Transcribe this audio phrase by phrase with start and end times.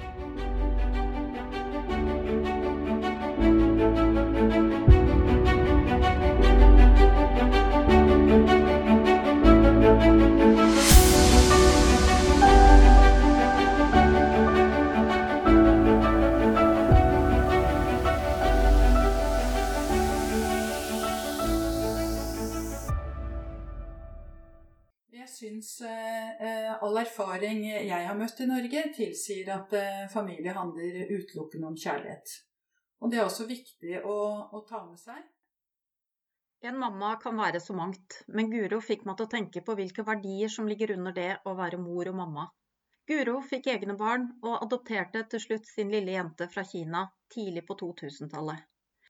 [0.00, 0.49] syns
[25.88, 32.32] all erfaring jeg har møtt i Norge, tilsier at eh, familie handler utelukkende om kjærlighet.
[33.00, 34.16] Og det er også viktig å,
[34.52, 35.20] å ta med seg.
[36.60, 40.04] En mamma kan være så mangt, men Guro fikk meg til å tenke på hvilke
[40.04, 42.44] verdier som ligger under det å være mor og mamma.
[43.08, 47.78] Guro fikk egne barn og adopterte til slutt sin lille jente fra Kina tidlig på
[47.80, 48.60] 2000-tallet.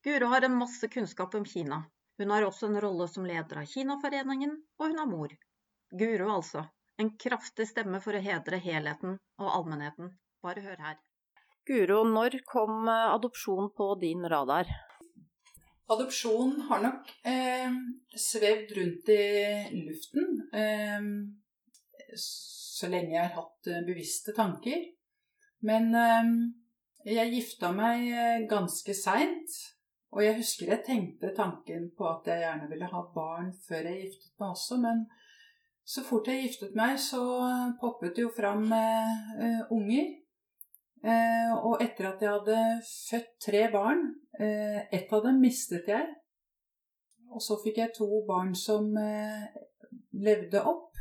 [0.07, 1.83] Guro har en masse kunnskap om Kina.
[2.21, 5.35] Hun har også en rolle som leder av Kinaforeningen, og hun er mor.
[5.91, 6.65] Guro, altså.
[7.01, 10.13] En kraftig stemme for å hedre helheten og allmennheten.
[10.45, 11.01] Bare hør her.
[11.67, 14.71] Guro, når kom eh, adopsjon på din radar?
[15.91, 17.75] Adopsjon har nok eh,
[18.15, 19.25] svevd rundt i
[19.89, 21.09] luften eh,
[22.17, 24.85] så lenge jeg har hatt eh, bevisste tanker.
[25.67, 26.31] Men eh,
[27.17, 29.59] jeg gifta meg eh, ganske seint.
[30.11, 34.07] Og jeg husker jeg tenkte tanken på at jeg gjerne ville ha barn før jeg
[34.07, 35.05] giftet meg også, men
[35.91, 37.21] så fort jeg giftet meg, så
[37.81, 40.13] poppet det jo fram eh, unger.
[41.01, 44.03] Eh, og etter at jeg hadde født tre barn
[44.37, 46.05] eh, Ett av dem mistet jeg.
[47.31, 48.91] Og så fikk jeg to barn som
[50.19, 50.99] levde opp.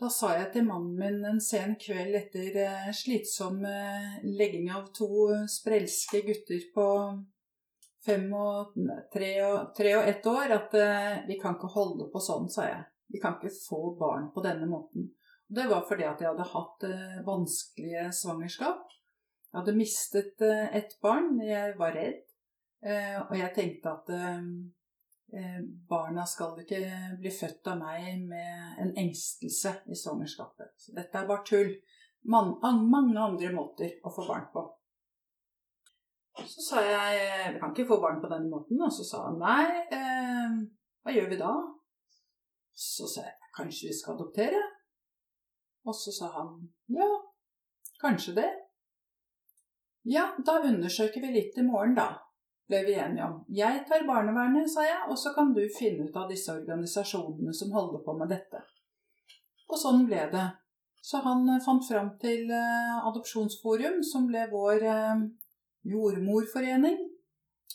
[0.00, 3.60] Da sa jeg til mannen min en sen kveld etter slitsom
[4.26, 6.86] legging av to sprelske gutter på
[8.02, 8.74] fem og
[9.14, 10.78] tre og, tre og ett år at
[11.28, 12.89] vi kan ikke holde på sånn, sa jeg.
[13.10, 15.10] Vi kan ikke få barn på denne måten.
[15.50, 18.84] Det var fordi at jeg hadde hatt eh, vanskelige svangerskap.
[19.50, 21.40] Jeg hadde mistet eh, et barn.
[21.42, 22.22] Jeg var redd.
[22.86, 24.12] Eh, og jeg tenkte at
[25.86, 26.78] barna skal ikke
[27.22, 30.72] bli født av meg med en engstelse i svangerskapet.
[30.74, 31.70] Så dette er bare tull.
[32.30, 32.56] Man,
[32.90, 34.64] mange andre måter å få barn på.
[36.46, 38.80] Så sa jeg vi kan ikke få barn på denne måten.
[38.82, 40.56] Og så sa han nei, eh,
[41.04, 41.52] hva gjør vi da?
[42.80, 44.60] Så sa jeg kanskje vi skal adoptere?
[45.84, 46.54] Og så sa han
[46.92, 47.08] ja,
[48.00, 48.48] kanskje det.
[50.08, 52.08] Ja, da undersøker vi litt i morgen, da,
[52.70, 53.42] ble vi enige om.
[53.52, 57.74] Jeg tar barnevernet, sa jeg, og så kan du finne ut av disse organisasjonene som
[57.76, 58.62] holder på med dette.
[59.68, 60.46] Og sånn ble det.
[61.04, 65.22] Så han eh, fant fram til eh, Adopsjonsforum, som ble vår eh,
[65.92, 66.98] jordmorforening.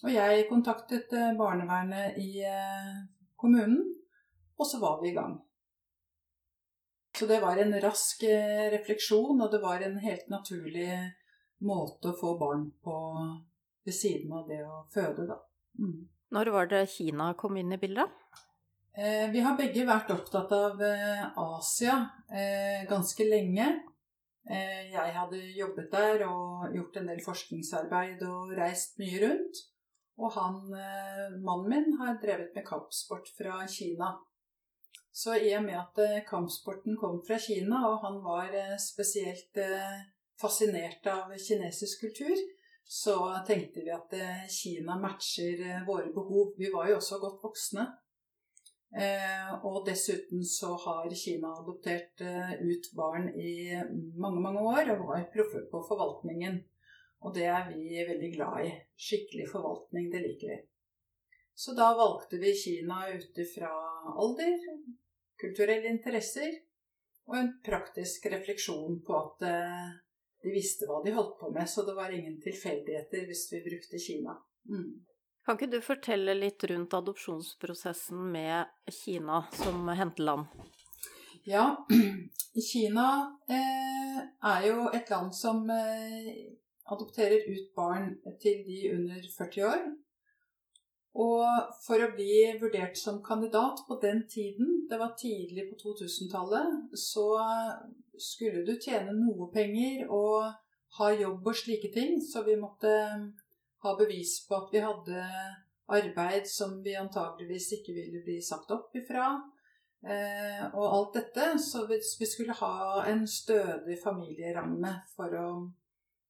[0.03, 2.43] Og jeg kontaktet barnevernet i
[3.39, 3.79] kommunen
[4.57, 5.35] og så var vi i gang.
[7.19, 10.89] Så det var en rask eh, refleksjon, og det var en helt naturlig
[11.63, 12.95] måte å få barn på
[13.85, 15.37] ved siden av det å føde, da.
[15.79, 16.09] Mm.
[16.35, 18.11] Når var det Kina kom inn i bildet?
[18.97, 22.01] Eh, vi har begge vært opptatt av eh, Asia
[22.89, 23.67] ganske lenge.
[24.45, 29.61] jeg hadde jobbet der og gjort en del forskningsarbeid og reist mye rundt.
[30.19, 30.59] Og han,
[31.41, 34.11] mannen min, har drevet med kampsport fra Kina.
[35.15, 39.55] Så i og med at eh, kampsporten kom fra Kina, og han var eh, spesielt
[39.63, 40.01] eh,
[40.41, 42.41] fascinert av kinesisk kultur,
[42.83, 43.15] så
[43.47, 44.11] tenkte vi at
[44.51, 46.51] Kina matcher våre behov.
[46.59, 47.85] Vi var jo også godt voksne.
[49.65, 52.21] Og dessuten så har Kina adoptert
[52.61, 53.73] ut barn i
[54.21, 56.59] mange, mange år og var proffe på forvaltningen.
[57.25, 58.69] Og det er vi veldig glad i.
[59.07, 60.59] Skikkelig forvaltning, det liker vi.
[61.57, 63.73] Så da valgte vi Kina ut ifra
[64.13, 64.53] alder,
[65.41, 66.53] kulturelle interesser
[67.29, 69.87] og en praktisk refleksjon på at eh,
[70.45, 74.01] de visste hva de holdt på med, så det var ingen tilfeldigheter hvis vi brukte
[74.01, 74.37] Kina.
[74.69, 75.05] Mm.
[75.45, 78.69] Kan ikke du fortelle litt rundt adopsjonsprosessen med
[79.03, 80.47] Kina som henteland?
[81.45, 81.85] Ja,
[82.71, 83.09] Kina
[83.49, 84.21] eh,
[84.53, 86.31] er jo et land som eh,
[86.89, 89.85] adopterer ut barn til de under 40 år.
[91.15, 96.97] Og for å bli vurdert som kandidat på den tiden, det var tidlig på 2000-tallet,
[96.99, 97.29] så
[98.19, 100.49] skulle du tjene noe penger og
[100.99, 102.19] ha jobb og slike ting.
[102.19, 102.91] Så vi måtte
[103.85, 105.23] ha bevis på at vi hadde
[105.95, 109.29] arbeid som vi antageligvis ikke ville bli sagt opp ifra.
[110.05, 111.47] Eh, og alt dette.
[111.63, 115.47] Så hvis vi skulle ha en stødig familieramme for å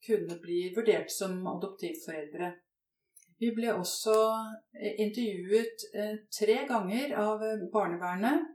[0.06, 2.52] kunne bli vurdert som adoptivforeldre.
[3.46, 4.14] Vi ble også
[4.74, 8.52] eh, intervjuet eh, tre ganger av eh, barnevernet.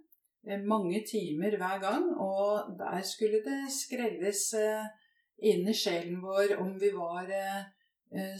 [0.66, 2.06] Mange timer hver gang.
[2.18, 4.46] Og der skulle det skrelles
[5.36, 7.28] inn i sjelen vår om vi var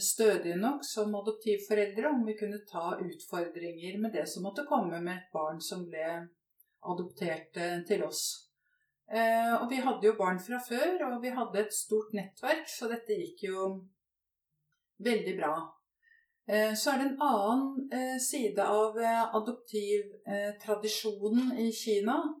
[0.01, 5.13] stødige nok som adoptivforeldre, om vi kunne ta utfordringer med det som måtte komme med
[5.13, 6.07] et barn som ble
[6.89, 8.23] adoptert til oss.
[9.13, 13.19] Og vi hadde jo barn fra før, og vi hadde et stort nettverk, så dette
[13.21, 13.67] gikk jo
[15.05, 15.53] veldig bra.
[16.47, 22.37] Eh, så er det en annen eh, side av eh, adoptivtradisjonen i Kina.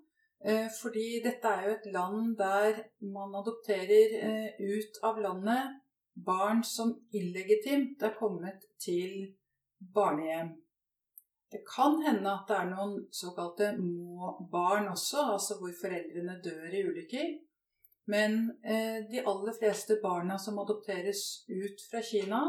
[0.73, 4.09] Fordi dette er jo et land der man adopterer
[4.57, 5.77] ut av landet
[6.17, 9.37] barn som illegitimt er kommet til
[9.93, 10.57] barnehjem.
[11.53, 16.85] Det kan hende at det er noen såkalte må-barn også, altså hvor foreldrene dør i
[16.89, 17.37] ulykker.
[18.09, 18.57] Men
[19.13, 22.41] de aller fleste barna som adopteres ut fra Kina,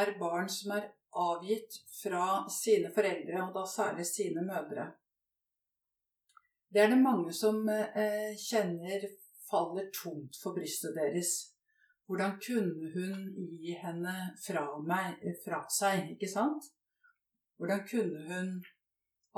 [0.00, 4.90] er barn som er avgitt fra sine foreldre, og da særlig sine mødre.
[6.74, 9.06] Det er det mange som eh, kjenner
[9.50, 11.34] faller tungt for brystet deres.
[12.06, 13.28] Hvordan kunne hun
[13.62, 16.66] gi henne fra, meg, fra seg, ikke sant?
[17.56, 18.50] Hvordan kunne hun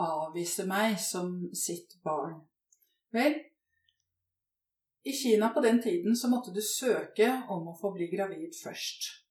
[0.00, 2.40] avvise meg som sitt barn?
[3.14, 3.36] Vel,
[5.06, 9.25] i Kina på den tiden så måtte du søke om å få bli gravid først.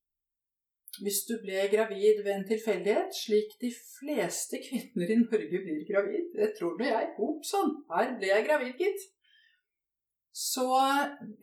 [1.04, 6.32] Hvis du ble gravid ved en tilfeldighet, slik de fleste kvinner i Norge blir gravid
[6.36, 7.12] Det tror nå jeg.
[7.28, 9.08] Opp sånn, her ble jeg gravid, gitt.
[10.36, 10.68] Så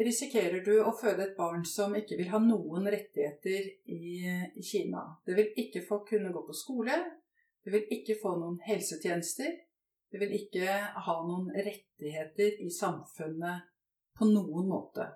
[0.04, 5.06] risikerer du å føde et barn som ikke vil ha noen rettigheter i Kina.
[5.24, 6.98] Det vil ikke få kunne gå på skole.
[7.64, 9.54] Det vil ikke få noen helsetjenester.
[10.12, 10.76] Det vil ikke
[11.06, 13.64] ha noen rettigheter i samfunnet
[14.18, 15.08] på noen måte.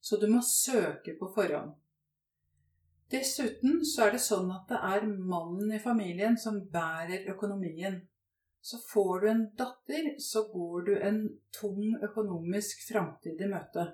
[0.00, 1.76] Så du må søke på forhånd.
[3.08, 8.02] Dessuten så er det sånn at det er mannen i familien som bærer økonomien.
[8.60, 11.22] Så får du en datter, så går du en
[11.54, 13.86] tung økonomisk framtid i møte.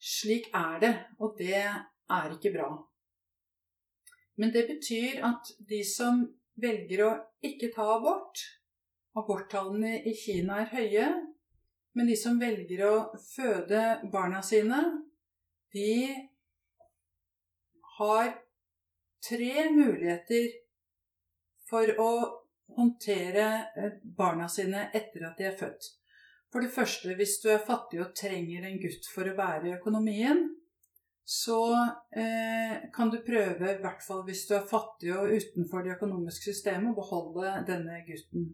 [0.00, 2.70] Slik er det, og det er ikke bra.
[4.40, 6.24] Men det betyr at de som
[6.60, 7.14] velger å
[7.44, 8.40] ikke ta abort
[9.14, 11.08] Aborttallene i Kina er høye,
[11.94, 14.80] men de som velger å føde barna sine,
[15.70, 16.08] de
[17.98, 18.32] har
[19.28, 20.48] tre muligheter
[21.68, 22.10] for å
[22.76, 23.46] håndtere
[23.76, 25.92] eh, barna sine etter at de er født.
[26.52, 30.44] For det første, hvis du er fattig og trenger en gutt for å bære økonomien,
[31.24, 31.60] så
[32.14, 36.52] eh, kan du prøve, i hvert fall hvis du er fattig og utenfor det økonomiske
[36.52, 38.52] systemet, å beholde denne gutten.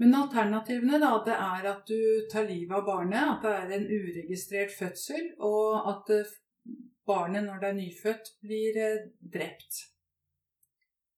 [0.00, 3.86] Men alternativene da, det er at du tar livet av barnet, at det er en
[3.88, 6.12] uregistrert fødsel, og at
[7.06, 9.04] barnet når det er nyfødt, blir eh,
[9.34, 9.84] drept.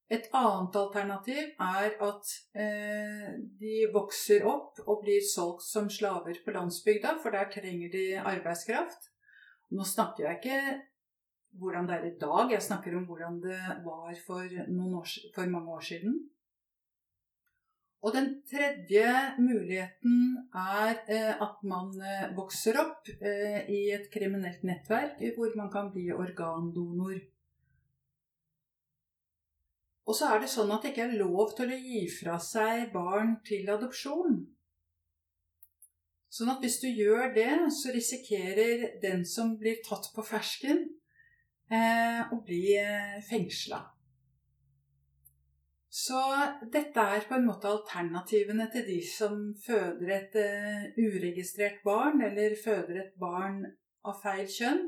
[0.09, 6.55] Et annet alternativ er at eh, de vokser opp og blir solgt som slaver på
[6.55, 9.11] landsbygda, for der trenger de arbeidskraft.
[9.77, 10.61] Nå snakker jeg ikke
[11.59, 15.77] hvordan det er i dag, jeg snakker om hvordan det var for, år, for mange
[15.77, 16.19] år siden.
[18.07, 19.11] Og den tredje
[19.43, 25.71] muligheten er eh, at man eh, vokser opp eh, i et kriminelt nettverk hvor man
[25.73, 27.19] kan bli organdonor.
[30.09, 32.87] Og så er det sånn at det ikke er lov til å gi fra seg
[32.95, 34.39] barn til adopsjon.
[36.33, 40.87] Sånn at hvis du gjør det, så risikerer den som blir tatt på fersken,
[41.69, 42.77] å bli
[43.29, 43.83] fengsla.
[45.99, 46.21] Så
[46.73, 52.55] dette er på en måte alternativene til de som føder et uh, uregistrert barn, eller
[52.63, 53.65] føder et barn
[54.07, 54.85] av feil kjønn,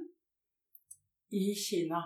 [1.35, 2.03] i Kina.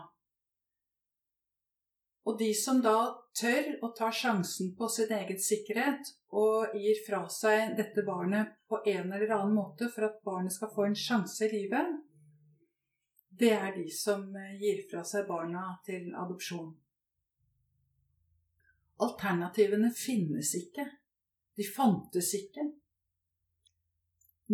[2.25, 2.96] Og de som da
[3.37, 8.80] tør å ta sjansen på sin egen sikkerhet og gir fra seg dette barnet på
[8.88, 11.92] en eller annen måte for at barnet skal få en sjanse i livet,
[13.37, 16.70] det er de som eh, gir fra seg barna til adopsjon.
[19.02, 20.86] Alternativene finnes ikke.
[21.58, 22.68] De fantes ikke.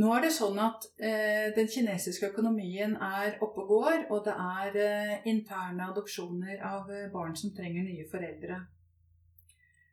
[0.01, 4.37] Nå er det sånn at eh, den kinesiske økonomien er oppe og går, og det
[4.39, 8.61] er eh, interne adopsjoner av eh, barn som trenger nye foreldre.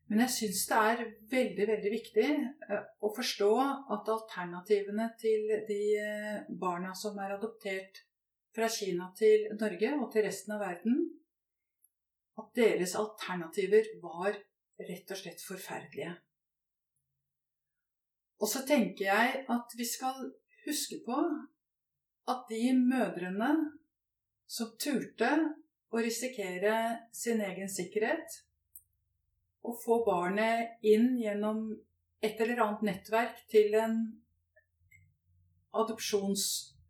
[0.08, 1.02] Men jeg syns det er
[1.32, 3.52] veldig, veldig viktig eh, å forstå
[3.96, 8.04] at alternativene til de eh, barna som er adoptert
[8.56, 11.02] fra Kina til Norge og til resten av verden,
[12.58, 14.36] deres alternativer var
[14.78, 16.16] rett og slett forferdelige.
[18.42, 20.28] Og så tenker jeg at vi skal
[20.68, 21.18] huske på
[22.28, 23.52] at de mødrene
[24.48, 25.32] som turte
[25.90, 26.76] å risikere
[27.16, 28.42] sin egen sikkerhet
[29.68, 31.70] og få barnet inn gjennom
[32.24, 33.98] et eller annet nettverk til en
[35.78, 36.44] adopsjons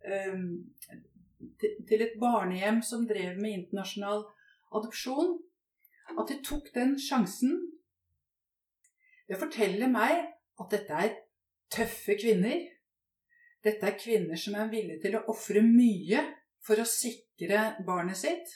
[0.05, 0.37] eh,
[1.57, 4.25] til et barnehjem som drev med internasjonal
[4.77, 5.37] adopsjon,
[6.15, 7.55] at de tok den sjansen.
[9.27, 10.23] Det forteller meg
[10.61, 11.15] at dette er
[11.73, 12.63] tøffe kvinner.
[13.63, 16.23] Dette er kvinner som er villige til å ofre mye
[16.63, 18.47] for å sikre barnet sitt.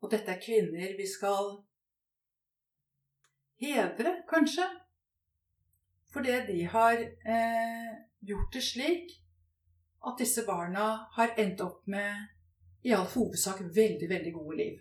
[0.00, 1.52] Og dette er kvinner vi skal
[3.60, 4.66] hedre, kanskje.
[6.12, 7.92] Fordi de har eh,
[8.24, 9.12] gjort det slik
[10.06, 10.86] at disse barna
[11.16, 14.76] har endt opp med i all hovedsak veldig, veldig gode liv.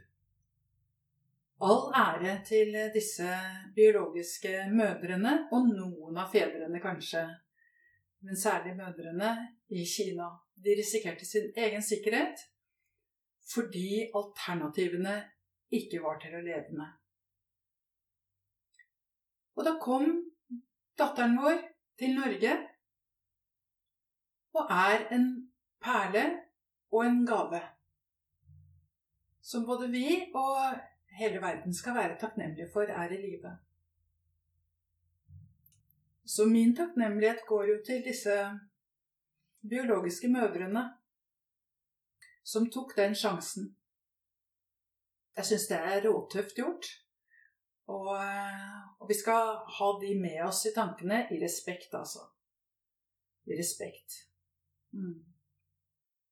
[1.64, 3.28] All ære til disse
[3.76, 7.24] biologiske mødrene, og noen av fedrene kanskje,
[8.28, 9.30] men særlig mødrene
[9.70, 10.28] i Kina.
[10.56, 12.44] De risikerte sin egen sikkerhet
[13.54, 15.16] fordi alternativene
[15.72, 16.88] ikke var til å leve med.
[19.56, 20.08] Og da kom
[20.98, 21.62] datteren vår
[22.00, 22.56] til Norge
[24.56, 25.30] og er en
[25.84, 26.26] perle
[26.92, 27.62] og en gave.
[29.46, 30.80] Som både vi og
[31.20, 33.56] hele verden skal være takknemlig for er i live.
[36.26, 38.36] Så min takknemlighet går jo til disse
[39.70, 40.86] biologiske mødrene
[42.44, 43.76] som tok den sjansen.
[45.36, 46.88] Jeg syns det er råtøft gjort.
[47.88, 48.10] Og,
[49.00, 52.24] og, vi skal ha de med oss i tankene i respekt, altså.
[53.46, 54.24] I respekt.
[54.94, 55.22] Mm.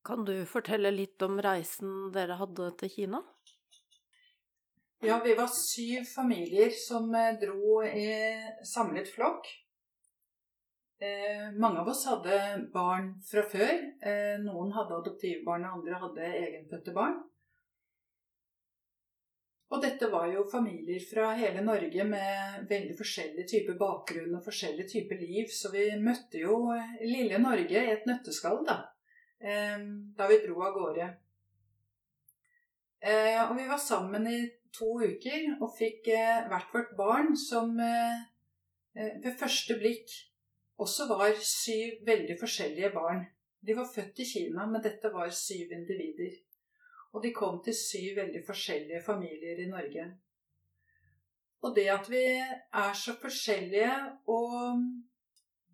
[0.05, 3.21] Kan du fortelle litt om reisen dere hadde til Kina?
[5.05, 8.07] Ja, vi var syv familier som eh, dro i
[8.63, 9.49] samlet flokk.
[10.99, 12.37] Eh, mange av oss hadde
[12.71, 13.73] barn fra før.
[13.99, 17.19] Eh, noen hadde adoptivbarn, og andre hadde egenfødte barn.
[19.75, 24.87] Og dette var jo familier fra hele Norge med veldig forskjellig type bakgrunn og forskjellig
[24.87, 26.61] type liv, så vi møtte jo
[27.03, 28.79] lille Norge i et nøtteskall da,
[29.43, 29.83] eh,
[30.15, 31.13] da vi dro av gårde.
[33.03, 34.41] Eh, og vi var sammen i
[34.73, 38.23] to uker og fikk eh, hvert vårt barn som eh,
[38.97, 40.13] eh, ved første blikk
[40.81, 43.23] også var syv veldig forskjellige barn.
[43.63, 46.33] De var født i Kina, men dette var syv individer.
[47.13, 50.07] Og de kom til syv veldig forskjellige familier i Norge.
[51.63, 53.93] Og det at vi er så forskjellige
[54.27, 54.81] og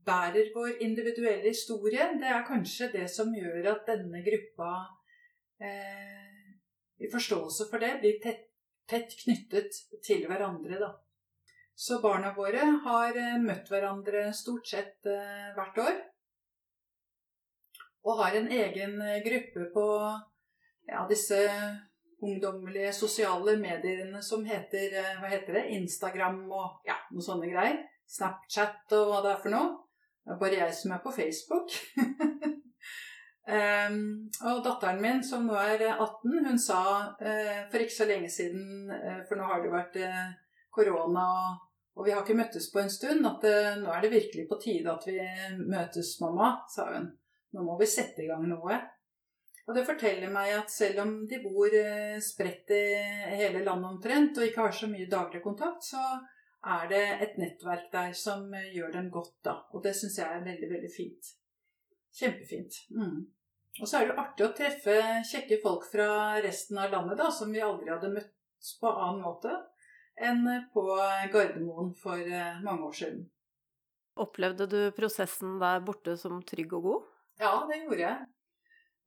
[0.05, 4.73] bærer vår individuelle historie, det er kanskje det som gjør at denne gruppa
[5.61, 6.53] eh,
[6.99, 8.48] i forståelse for det blir tett,
[8.89, 10.89] tett knyttet til hverandre, da.
[11.79, 15.99] Så barna våre har eh, møtt hverandre stort sett eh, hvert år.
[18.03, 19.85] Og har en egen eh, gruppe på
[20.89, 21.39] ja, disse
[22.19, 24.91] ungdommelige sosiale mediene som heter
[25.21, 27.79] hva heter det, Instagram og ja, noen sånne greier.
[28.09, 29.69] Snapchat og hva det er for noe.
[30.25, 31.71] Det er bare jeg som er på Facebook.
[33.49, 34.01] um,
[34.49, 36.81] og datteren min, som nå er 18, hun sa
[37.19, 40.29] uh, for ikke så lenge siden, uh, for nå har det vært uh,
[40.73, 41.65] korona og
[41.99, 43.25] og vi har ikke møttes på en stund.
[43.27, 43.41] At
[43.81, 45.17] nå er det virkelig på tide at vi
[45.67, 47.09] møtes, mamma, sa hun.
[47.51, 48.77] Nå må vi sette i gang noe.
[49.65, 51.75] Og det forteller meg at selv om de bor
[52.23, 52.79] spredt i
[53.41, 56.05] hele landet omtrent, og ikke har så mye daglig kontakt, så
[56.65, 59.57] er det et nettverk der som gjør dem godt, da.
[59.73, 61.33] Og det syns jeg er veldig, veldig fint.
[62.19, 62.79] Kjempefint.
[62.95, 63.19] Mm.
[63.79, 64.95] Og så er det jo artig å treffe
[65.29, 66.09] kjekke folk fra
[66.43, 69.53] resten av landet, da, som vi aldri hadde møtt på annen måte
[70.19, 70.43] enn
[70.73, 70.83] på
[71.31, 73.21] Gardermoen for eh, mange år siden.
[74.19, 77.07] Opplevde du prosessen der borte som trygg og god?
[77.39, 78.27] Ja, det gjorde jeg.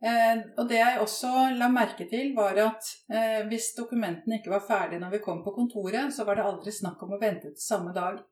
[0.02, 4.64] Eh, og det jeg også la merke til, var at eh, hvis dokumentene ikke var
[4.67, 7.62] ferdige når vi kom på kontoret, så var det aldri snakk om å vente til
[7.62, 8.23] samme dag.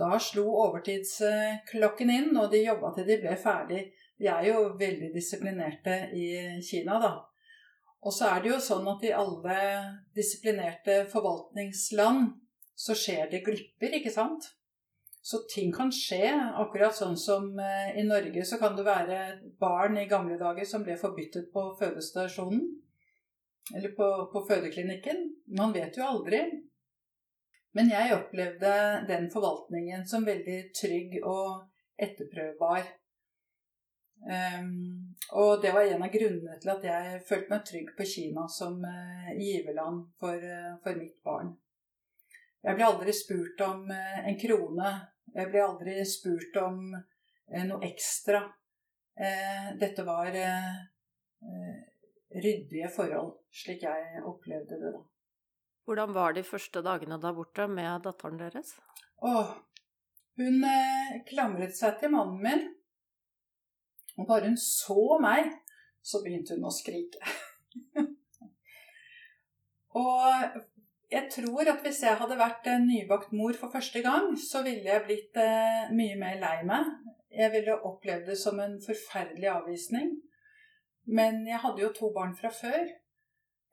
[0.00, 3.84] Da slo overtidsklokken inn, og de jobba til de ble ferdig.
[4.24, 6.26] De er jo veldig disiplinerte i
[6.64, 7.12] Kina, da.
[8.04, 9.56] Og så er det jo sånn at i alle
[10.16, 12.30] disiplinerte forvaltningsland
[12.74, 14.48] så skjer det glipper, ikke sant?
[15.24, 19.20] Så ting kan skje, akkurat sånn som eh, i Norge så kan det være
[19.60, 22.66] barn i gamle dager som ble forbyttet på fødestasjonen.
[23.76, 25.22] Eller på, på fødeklinikken.
[25.56, 26.42] Man vet jo aldri.
[27.76, 28.74] Men jeg opplevde
[29.08, 31.64] den forvaltningen som veldig trygg og
[31.96, 32.84] etterprøvbar.
[34.24, 38.46] Um, og det var en av grunnene til at jeg følte meg trygg på Kina
[38.48, 41.50] som uh, giverland for, uh, for, mitt barn.
[42.64, 44.92] Jeg ble aldri spurt om uh, en krone.
[45.34, 48.40] Jeg ble aldri spurt om noe ekstra.
[49.80, 50.36] dette var
[52.30, 55.02] ryddige forhold, slik jeg opplevde det da.
[55.84, 58.76] Hvordan var de første dagene der borte med datteren deres?
[59.22, 59.52] Åh,
[60.40, 60.64] hun
[61.28, 62.64] klamret seg til mannen min
[64.18, 65.50] og bare hun så meg,
[66.04, 67.20] så begynte hun å skrike.
[70.04, 70.60] og
[71.14, 74.88] jeg tror at hvis jeg hadde vært en nybakt mor for første gang, så ville
[74.88, 76.90] jeg blitt eh, mye mer lei meg.
[77.34, 80.12] Jeg ville opplevd det som en forferdelig avvisning.
[81.04, 82.86] Men jeg hadde jo to barn fra før.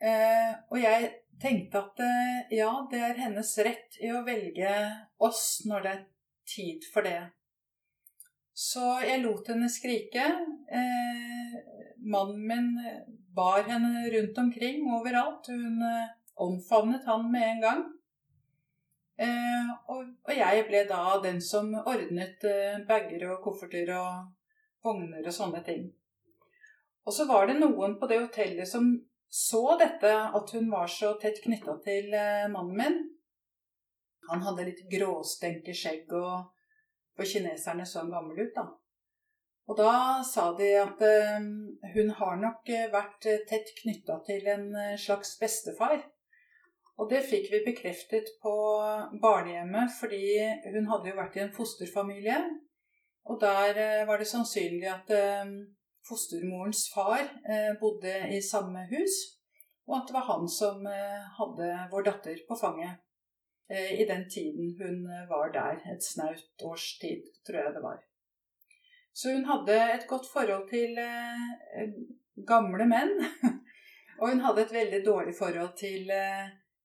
[0.01, 4.71] Eh, og jeg tenkte at eh, ja, det er hennes rett i å velge
[5.21, 6.01] oss når det er
[6.55, 7.21] tid for det.
[8.61, 10.25] Så jeg lot henne skrike.
[10.69, 11.55] Eh,
[12.13, 12.67] mannen min
[13.35, 15.49] bar henne rundt omkring overalt.
[15.49, 16.11] Hun eh,
[16.45, 17.81] omfavnet han med en gang.
[19.21, 24.29] Eh, og, og, jeg ble da den som ordnet eh, bager og kofferter og
[24.85, 25.89] vogner og sånne ting.
[27.05, 28.93] Og så var det noen på det hotellet som
[29.31, 32.97] så dette, at hun var så tett knytta til eh, mannen min.
[34.29, 36.49] Han hadde litt gråstenke skjegg og
[37.21, 38.65] for kineserne så gammel ut, da.
[39.69, 39.93] Og da
[40.25, 41.43] sa de at uh,
[41.93, 44.65] hun har nok eh, vært eh, tett knytta til en
[44.99, 46.01] slags bestefar.
[46.99, 48.51] Og det fikk vi bekreftet på
[49.21, 50.25] barnehjemmet, fordi
[50.73, 52.35] hun hadde jo vært i en fosterfamilie.
[53.31, 55.09] Og der var det sannsynlig at
[56.05, 57.23] fostermorens far
[57.81, 59.17] bodde i samme hus,
[59.87, 60.85] og at det var han som
[61.39, 63.01] hadde vår datter på fanget.
[63.71, 65.93] Eh, i den tiden hun eh, var der.
[65.93, 67.99] Et snaut års tid, tror jeg det var.
[69.13, 71.93] Så hun hadde et godt forhold til eh,
[72.47, 73.13] gamle menn.
[74.19, 76.11] Og hun hadde et veldig dårlig forhold til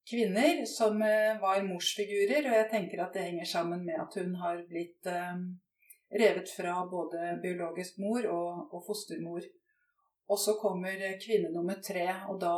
[0.09, 1.03] kvinner som
[1.43, 2.47] var morsfigurer.
[2.49, 5.11] Og jeg tenker at det henger sammen med at hun har blitt
[6.23, 9.45] revet fra både biologisk mor og, fostermor.
[10.33, 12.57] Og så kommer kvinne nummer tre, og da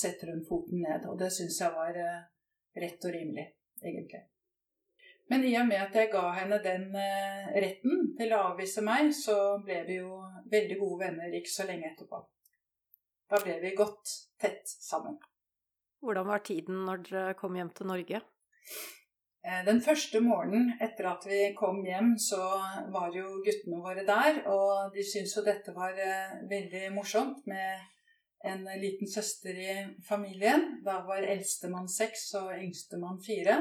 [0.00, 1.06] setter hun foten ned.
[1.06, 2.02] Og det syns jeg var
[2.74, 3.46] rett og rimelig
[3.84, 4.24] egentlig.
[5.28, 9.10] Men i og med at jeg ga henne den eh, retten til å avvise meg,
[9.12, 12.22] så ble vi jo veldig gode venner ikke så lenge etterpå.
[13.28, 15.18] Da ble vi godt tett sammen.
[16.00, 18.22] Hvordan var tiden når dere kom hjem til Norge?
[19.44, 22.40] Eh, den første morgenen etter at vi kom hjem, så
[22.94, 24.42] var jo guttene våre der.
[24.48, 27.84] Og de syntes jo dette var eh, veldig morsomt med
[28.44, 29.74] en liten søster i
[30.08, 30.80] familien.
[30.84, 33.58] Da var eldstemann seks og yngstemann fire.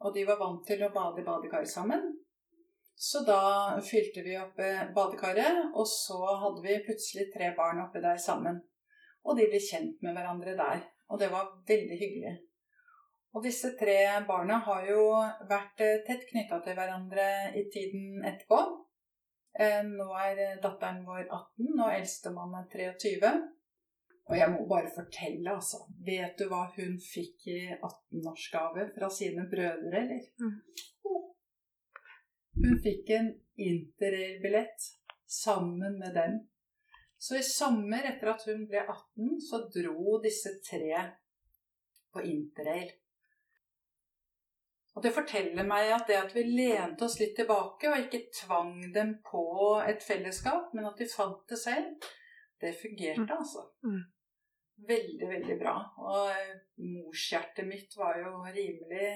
[0.00, 2.04] Og de var vant til å bade i badekar sammen.
[3.00, 8.02] Så da fylte vi opp eh, badekaret, og så hadde vi plutselig tre barn oppi
[8.04, 8.58] der sammen.
[9.24, 10.82] Og de ble kjent med hverandre der.
[11.08, 12.34] Og det var veldig hyggelig.
[13.32, 13.96] Og disse tre
[14.28, 15.04] barna har jo
[15.48, 17.26] vært eh, tett knytta til hverandre
[17.56, 18.60] i tiden etterpå.
[19.56, 23.32] Eh, nå er datteren vår 18, og eldstemann er 23.
[24.30, 25.80] Og jeg må bare fortelle, altså.
[26.06, 30.28] Vet du hva hun fikk i 18-årsgave fra sine brødre, eller?
[30.38, 30.52] Mm.
[32.60, 34.86] Hun fikk en interrail-billett
[35.26, 36.36] sammen med dem.
[37.18, 41.02] Så i sommer, etter at hun ble 18, så dro disse tre
[42.14, 42.94] på interrail.
[44.94, 48.78] Og det forteller meg at det at vi lente oss litt tilbake og ikke tvang
[48.94, 49.42] dem på
[49.82, 52.08] et fellesskap, men at de fant det selv,
[52.62, 53.36] det fungerte, mm.
[53.40, 53.66] altså.
[53.82, 54.00] Mm
[54.88, 55.74] veldig, veldig bra.
[56.00, 59.10] Og eh, morshjertet mitt var jo rimelig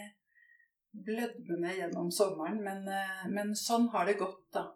[0.95, 2.61] blødmende gjennom sommeren.
[2.63, 4.69] Men, eh, men, sånn har det gått, da.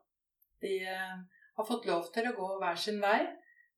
[0.63, 1.19] De eh,
[1.59, 3.21] har fått lov til å gå hver sin vei,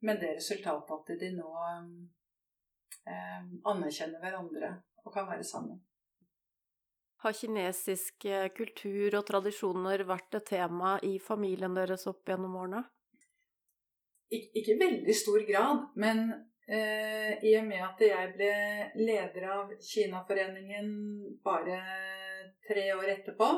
[0.06, 5.80] men det resultatet at de nå eh, anerkjenner hverandre og kan være sammen.
[7.20, 8.24] Har kinesisk
[8.56, 12.80] kultur og tradisjoner vært et tema i familien deres opp gjennom årene?
[14.32, 18.50] Ik ikke veldig stor grad, men Eh, I og med at jeg ble
[19.00, 20.90] leder av Kinaforeningen
[21.42, 21.80] bare
[22.68, 23.48] tre år etterpå.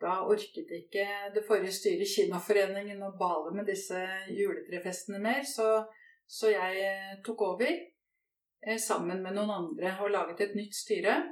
[0.00, 5.84] Da orket ikke det forrige styret Kinaforeningen å bale med disse juletrefestene mer, så,
[6.26, 11.22] så jeg eh, tok over eh, sammen med noen andre og laget et nytt styre.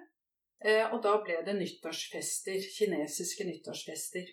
[0.62, 2.60] Og da ble det nyttårsfester.
[2.70, 4.28] Kinesiske nyttårsfester.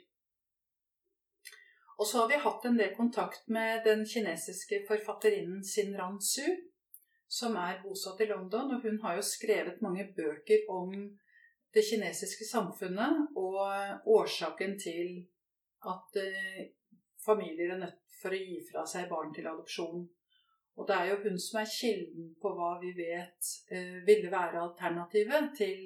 [1.97, 6.45] Og så har vi hatt en del kontakt med den kinesiske forfatterinnen Xin Ran Su
[7.29, 10.93] som er bosatt i London, og hun har jo skrevet mange bøker om
[11.73, 15.19] det kinesiske samfunnet og årsaken til
[15.85, 16.71] at eh,
[17.25, 20.07] familier er nødt for å gi fra seg barn til adopsjon.
[20.79, 24.63] Og det er jo hun som er kilden på hva vi vet eh, ville være
[24.63, 25.85] alternativet til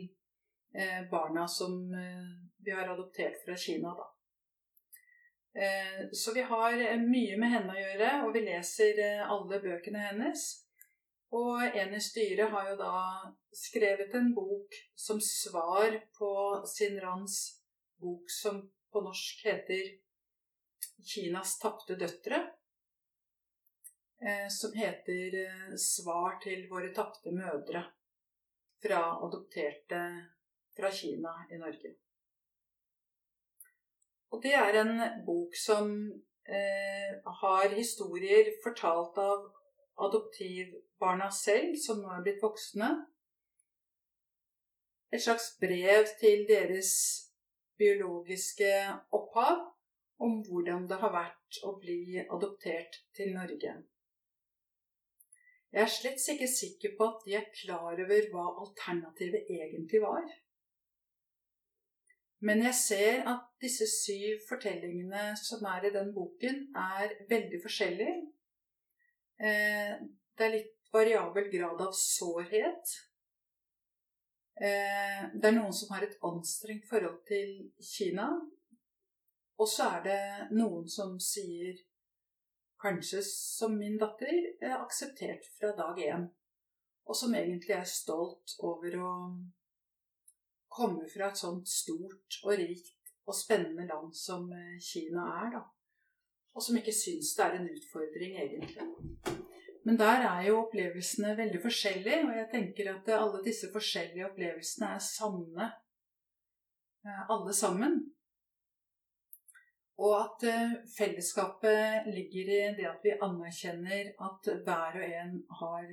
[0.72, 1.76] eh, barna som
[2.64, 4.10] vi har adoptert fra Kina, da.
[6.18, 10.63] Så vi har mye med henne å gjøre, og vi leser alle bøkene hennes.
[11.34, 12.98] Og en i styret har jo da
[13.58, 16.32] skrevet en bok som svar på
[16.70, 17.38] Sin Rans
[18.02, 18.60] bok som
[18.94, 19.96] på norsk heter
[21.04, 22.52] 'Kinas tapte døtre'.
[24.22, 27.84] eh, som heter eh, 'Svar til våre tapte mødre'
[28.84, 30.04] fra adopterte
[30.76, 31.96] fra Kina i Norge.
[34.32, 35.90] Og det er en bok som
[36.46, 39.52] eh, har historier fortalt av
[41.04, 43.06] adoptivbarna selv, som nå er blitt voksne.
[45.14, 47.30] Et slags brev til deres
[47.78, 48.72] biologiske
[49.12, 49.74] opphav
[50.20, 53.84] om hvordan det har vært å bli adoptert til Norge.
[55.74, 60.26] Jeg er slett ikke sikker på at de er klar over hva alternativet egentlig var.
[62.44, 68.16] Men jeg ser at disse syv fortellingene som er i den boken, er veldig forskjellige.
[69.40, 69.96] Eh,
[70.38, 72.94] det er litt variabel grad av sårhet.
[74.62, 78.30] Eh, det er noen som har et anstrengt forhold til Kina.
[79.58, 80.22] Og så er det
[80.54, 81.78] noen som sier,
[82.82, 86.26] kanskje som min datter, akseptert fra dag én.
[87.08, 89.14] Og som egentlig er stolt over å
[90.74, 95.64] komme fra et sånt stort og rikt og spennende land som eh, Kina er, da.
[96.54, 99.44] Og som ikke syns det er en utfordring, egentlig.
[99.84, 104.94] Men der er jo opplevelsene veldig forskjellige, og jeg tenker at alle disse forskjellige opplevelsene
[104.96, 105.70] er sanne,
[107.06, 107.98] eh, alle sammen.
[110.04, 115.92] Og at eh, fellesskapet ligger i det at vi anerkjenner at hver og en har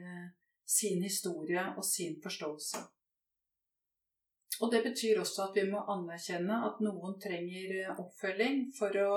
[0.71, 2.79] sin historie og sin forståelse.
[4.61, 9.13] Og det betyr også at vi må anerkjenne at noen trenger eh, oppfølging for å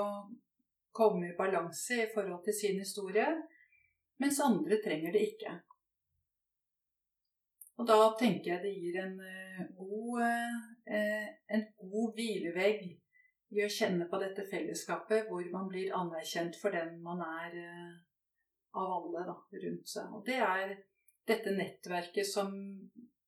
[0.94, 3.26] komme i balanse i forhold til sin historie,
[4.22, 5.54] mens andre trenger det ikke.
[7.78, 10.20] Og da tenker jeg det gir en eh, god,
[10.86, 12.84] eh, en god hvilevegg
[13.54, 17.58] i å kjenne på dette fellesskapet, hvor man blir anerkjent for den man er
[18.74, 20.14] av alle da, rundt seg.
[20.14, 20.76] Og det er
[21.28, 22.54] dette nettverket som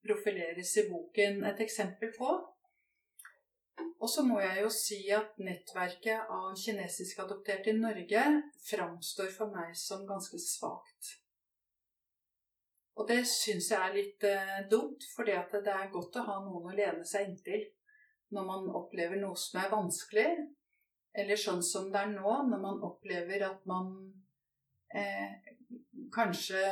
[0.06, 2.32] profileres i boken et eksempel på.
[3.96, 8.24] Og så må jeg jo si at nettverket av kinesisk adopterte i Norge
[8.66, 11.14] framstår for meg som ganske svakt.
[12.96, 15.36] Og det syns jeg er litt eh, dumt, for det
[15.72, 17.66] er godt å ha noen å lene seg inntil
[18.34, 20.30] når man opplever noe som er vanskelig,
[21.16, 23.92] eller sånn som det er nå, når man opplever at man
[24.92, 25.36] eh,
[26.12, 26.62] kanskje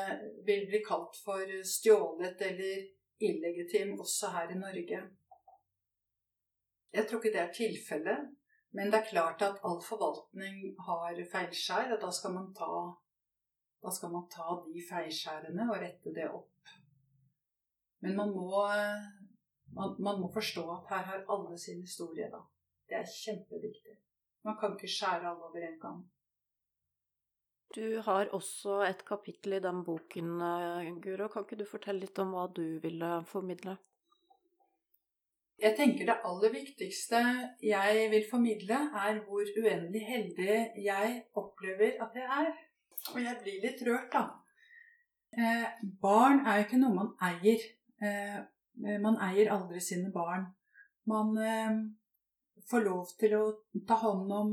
[0.46, 2.88] vil bli kalt for stjålet eller
[3.24, 5.04] illegitim også her i Norge.
[6.94, 8.26] Jeg tror ikke det er tilfellet,
[8.76, 12.70] men det er klart at all forvaltning har feilskjær, og da skal man ta,
[13.96, 16.74] skal man ta de feilskjærene og rette det opp.
[18.04, 18.62] Men man må,
[19.78, 22.42] man, man må forstå at her har alle sin historie, da.
[22.88, 23.96] Det er kjempeviktig.
[24.44, 26.02] Man kan ikke skjære alle over en gang.
[27.74, 31.26] Du har også et kapittel i den boken, eh, Guro.
[31.28, 33.78] Kan ikke du fortelle litt om hva du ville formidle?
[35.62, 37.20] Jeg tenker det aller viktigste
[37.62, 42.50] jeg vil formidle, er hvor uendelig heldig jeg opplever at jeg er.
[43.14, 44.24] Og jeg blir litt rørt, da.
[45.34, 45.66] Eh,
[46.02, 47.62] barn er jo ikke noe man eier.
[48.02, 48.40] Eh,
[49.02, 50.48] man eier aldri sine barn.
[51.10, 51.78] Man eh,
[52.70, 53.44] får lov til å
[53.86, 54.52] ta hånd om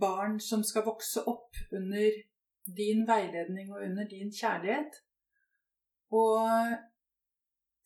[0.00, 2.22] barn som skal vokse opp under
[2.78, 4.98] din veiledning og under din kjærlighet.
[6.10, 6.40] Og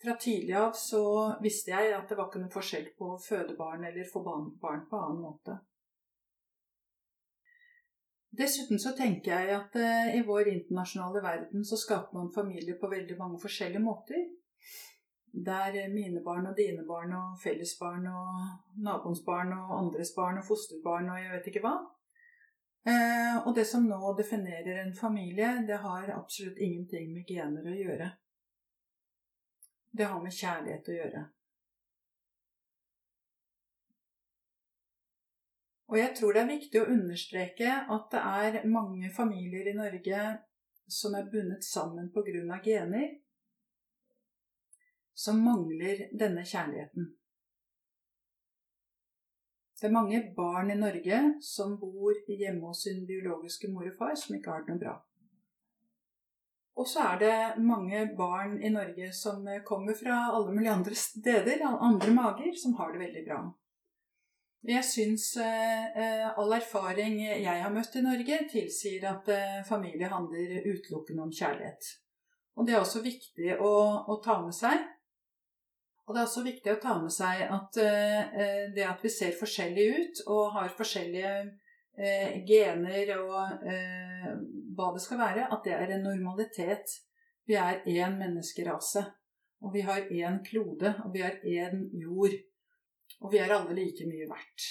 [0.03, 1.03] fra tidlig av så
[1.43, 4.51] visste jeg at det var ikke noen forskjell på å føde barn eller få barn
[4.61, 5.59] på annen måte.
[8.33, 12.89] Dessuten så tenker jeg at uh, i vår internasjonale verden så skaper man familier på
[12.89, 14.23] veldig mange forskjellige måter.
[15.33, 20.49] Der mine barn og dine barn og fellesbarn og naboens barn og andres barn og
[20.49, 21.77] fosterbarn og jeg vet ikke hva.
[22.89, 27.77] Eh, og det som nå definerer en familie, det har absolutt ingenting med gener å
[27.79, 28.11] gjøre.
[29.93, 31.23] Det har med kjærlighet å gjøre.
[35.93, 40.23] Og jeg tror det er viktig å understreke at det er mange familier i Norge
[40.89, 42.61] som er bundet sammen pga.
[42.65, 43.19] gener,
[45.15, 47.13] som mangler denne kjærligheten.
[49.81, 54.15] Det er mange barn i Norge som bor hjemme hos sin biologiske mor og far,
[54.15, 54.95] som ikke har det noe bra.
[56.81, 61.65] Og så er det mange barn i Norge som kommer fra alle mulige andre steder,
[61.69, 63.41] andre mager, som har det veldig bra.
[64.63, 70.63] Jeg syns eh, all erfaring jeg har møtt i Norge, tilsier at eh, familie handler
[70.71, 71.91] utelukkende om kjærlighet.
[72.57, 73.73] Og det er også viktig å,
[74.07, 74.87] å ta med seg.
[76.07, 77.77] Og det er også viktig å ta med seg at
[78.75, 81.31] det at vi ser forskjellig ut og har forskjellige
[81.99, 84.31] eh, gener og eh,
[84.77, 86.95] hva det skal være, at det er en normalitet.
[87.49, 89.05] Vi er én menneskerase.
[89.63, 92.35] Og vi har én klode, og vi har én jord.
[93.21, 94.65] Og vi er alle like mye verdt.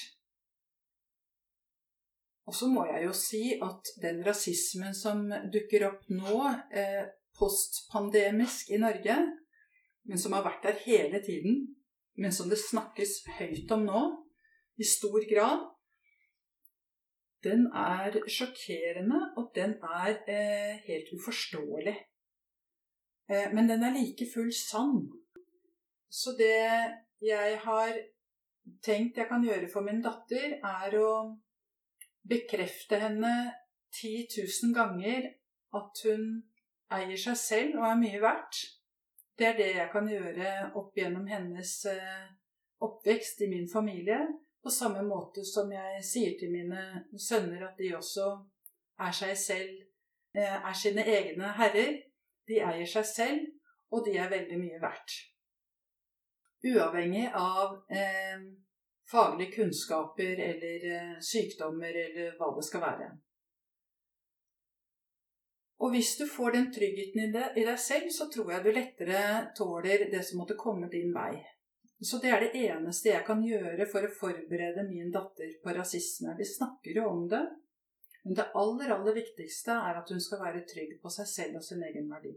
[2.50, 6.40] Og så må jeg jo si at den rasismen som dukker opp nå,
[6.76, 7.06] eh,
[7.38, 9.16] postpandemisk i Norge,
[10.10, 11.62] men som har vært der hele tiden,
[12.18, 14.02] men som det snakkes høyt om nå,
[14.82, 15.70] i stor grad,
[17.44, 21.98] den er sjokkerende, og den er eh, helt uforståelig.
[23.30, 25.10] Eh, men den er like full sann.
[26.10, 26.56] Så det
[27.22, 27.94] jeg har
[28.84, 31.12] tenkt jeg kan gjøre for min datter, er å
[32.30, 33.34] bekrefte henne
[33.98, 35.32] 10 000 ganger
[35.78, 36.28] at hun
[36.92, 38.62] eier seg selv og er mye verdt.
[39.38, 42.30] Det er det jeg kan gjøre opp gjennom hennes eh,
[42.84, 44.20] oppvekst i min familie.
[44.62, 46.82] På samme måte som jeg sier til mine
[47.18, 48.28] sønner at de også
[49.02, 49.80] er seg selv,
[50.38, 51.98] eh, er sine egne herrer.
[52.48, 53.48] De eier seg selv,
[53.92, 55.18] og de er veldig mye verdt.
[56.62, 58.44] Uavhengig av eh,
[59.12, 63.10] faglige kunnskaper eller eh, sykdommer eller hva det skal være.
[65.82, 68.70] Og hvis du får den tryggheten i, det, i deg selv, så tror jeg du
[68.76, 69.24] lettere
[69.58, 71.34] tåler det som måtte komme din vei.
[72.02, 76.34] Så det er det eneste jeg kan gjøre for å forberede min datter på rasisme.
[76.38, 77.42] Vi snakker jo om det,
[78.24, 81.66] men det aller, aller viktigste er at hun skal være trygg på seg selv og
[81.66, 82.34] sin egen verdi.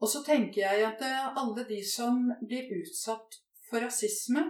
[0.00, 4.42] Og så tenker jeg at eh, alle de som blir utsatt for rasisme,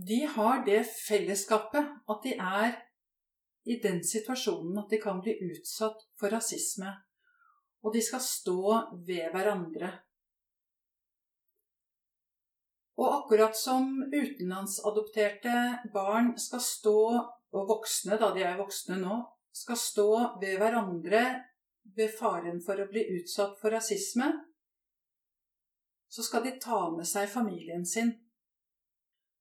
[0.00, 2.78] de har det fellesskapet at de er
[3.68, 6.92] i den situasjonen at de kan bli utsatt for rasisme,
[7.84, 8.62] og de skal stå
[9.08, 9.92] ved hverandre.
[13.00, 15.56] Og akkurat som utenlandsadopterte
[15.94, 16.98] barn skal stå,
[17.50, 19.16] og voksne, da de er voksne nå,
[19.56, 20.10] skal stå
[20.42, 21.22] ved hverandre
[21.96, 24.28] ved faren for å bli utsatt for rasisme,
[26.10, 28.12] så skal de ta med seg familien sin.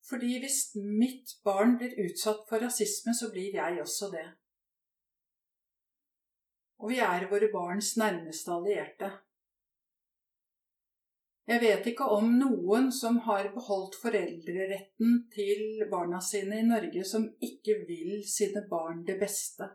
[0.09, 4.25] Fordi hvis mitt barn blir utsatt for rasisme, så blir jeg også det.
[6.79, 9.11] Og vi er våre barns nærmeste allierte.
[11.49, 17.25] Jeg vet ikke om noen som har beholdt foreldreretten til barna sine i Norge, som
[17.41, 19.65] ikke vil sine barn det beste.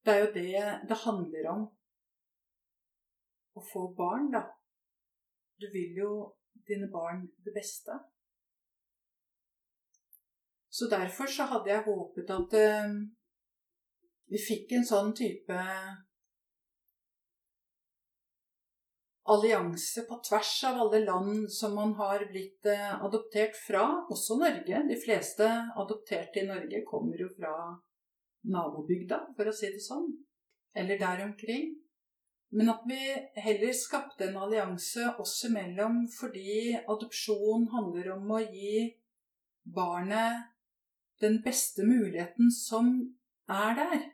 [0.00, 1.66] Det er jo det det handler om
[3.60, 4.46] å få barn, da.
[5.60, 6.10] Du vil jo
[6.72, 8.00] dine barn det beste.
[10.72, 12.98] Så derfor så hadde jeg håpet at uh,
[14.32, 15.60] vi fikk en sånn type
[19.32, 24.82] allianse på tvers av alle land som man har blitt uh, adoptert fra, også Norge.
[24.88, 27.54] De fleste adopterte i Norge kommer jo fra
[28.46, 30.08] nabobygda, for å si det sånn.
[30.76, 31.74] Eller der omkring.
[32.54, 33.00] Men at vi
[33.42, 38.84] heller skapte en allianse oss imellom fordi adopsjon handler om å gi
[39.66, 40.52] barnet
[41.20, 42.92] den beste muligheten som
[43.50, 44.04] er der.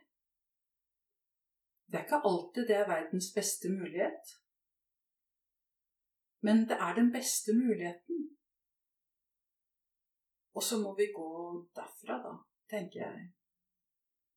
[1.85, 4.33] Det er ikke alltid det er verdens beste mulighet.
[6.43, 8.25] Men det er den beste muligheten.
[10.53, 11.29] Og så må vi gå
[11.75, 12.33] derfra, da,
[12.69, 13.29] tenker jeg.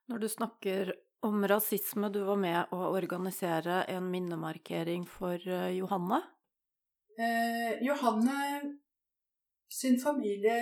[0.06, 0.94] Når du snakker
[1.26, 2.08] om rasisme.
[2.08, 6.20] Du var med å organisere en minnemarkering for eh, Johanne?
[7.18, 8.36] Eh, Johanne
[9.72, 10.60] sin familie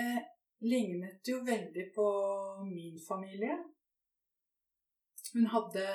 [0.65, 2.07] lignet jo veldig på
[2.65, 3.57] min familie.
[5.33, 5.85] Hun hadde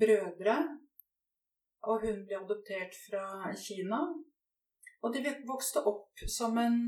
[0.00, 0.56] brødre,
[1.90, 4.00] og hun ble adoptert fra Kina.
[5.04, 6.78] Og de vokste opp som en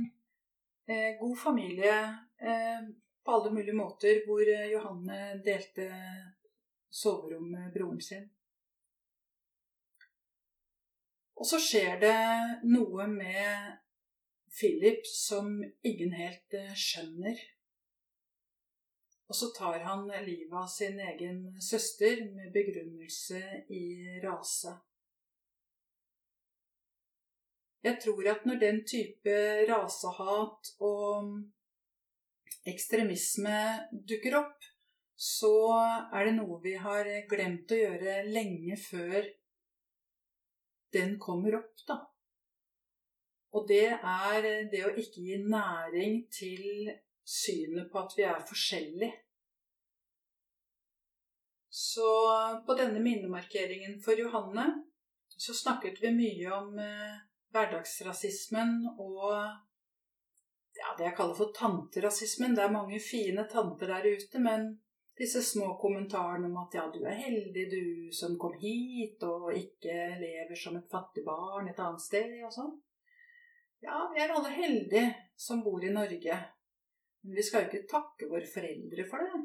[0.88, 1.98] eh, god familie
[2.40, 2.88] eh,
[3.24, 5.90] på alle mulige måter, hvor eh, Johanne delte
[6.90, 8.24] soverom med broren sin.
[11.38, 12.16] Og så skjer det
[12.66, 13.76] noe med
[14.58, 17.38] Philip som ingen helt eh, skjønner.
[19.28, 23.84] Og så tar han livet av sin egen søster med begrunnelse i
[24.24, 24.72] rase.
[27.86, 29.34] Jeg tror at når den type
[29.68, 31.30] rasehat og
[32.68, 33.58] ekstremisme
[33.92, 34.66] dukker opp,
[35.18, 35.52] så
[36.14, 39.26] er det noe vi har glemt å gjøre lenge før
[40.94, 41.98] den kommer opp, da.
[43.56, 46.92] Og det er det å ikke gi næring til
[47.28, 49.14] synet på at vi er forskjellige.
[51.78, 52.08] Så
[52.66, 54.66] på denne minnemarkeringen for Johanne
[55.38, 57.18] så snakket vi mye om eh,
[57.54, 59.24] hverdagsrasismen og
[60.78, 62.54] ja, det jeg kaller for tanterasismen.
[62.54, 64.68] Det er mange fine tanter der ute, men
[65.18, 67.82] disse små kommentarene om at ja, du er heldig du
[68.14, 72.76] som kom hit, og ikke lever som et fattig barn et annet sted, og sånn.
[73.82, 75.08] Ja, vi er alle heldige
[75.38, 76.38] som bor i Norge.
[77.22, 79.40] Men vi skal jo ikke takke våre foreldre for det.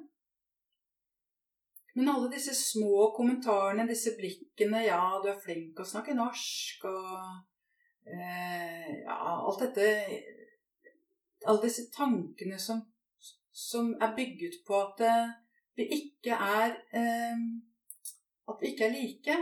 [1.93, 7.52] Men alle disse små kommentarene, disse blikkene Ja, du er flink å snakke norsk, og
[8.05, 9.15] Ja,
[9.47, 9.85] alt dette
[11.45, 12.81] Alle disse tankene som,
[13.51, 15.31] som er bygget på at eh,
[15.75, 17.43] vi ikke er eh,
[18.47, 19.37] At vi ikke er like.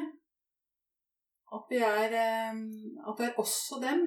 [1.52, 2.62] At vi er eh,
[3.08, 4.06] At det er oss og dem.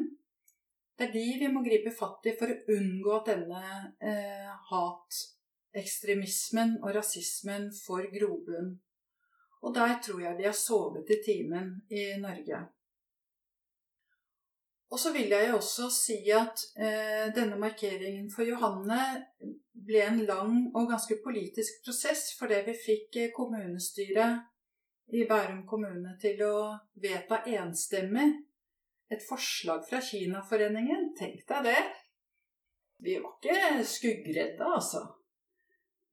[0.99, 3.62] Det er de vi må gripe fatt i for å unngå at denne
[3.99, 5.23] eh, hat
[5.75, 8.77] ekstremismen og rasismen får grobunn.
[9.64, 12.61] Og der tror jeg vi har sovet i timen i Norge.
[14.92, 19.01] Og så vil jeg jo også si at eh, denne markeringen for Johanne
[19.75, 24.44] ble en lang og ganske politisk prosess, fordi vi fikk eh, kommunestyret
[25.14, 26.55] i Bærum kommune til å
[27.01, 28.29] vedta enstemmig
[29.12, 31.12] et forslag fra Kinaforeningen.
[31.18, 31.83] Tenk deg det!
[33.05, 35.03] Vi var ikke skuggredde, altså.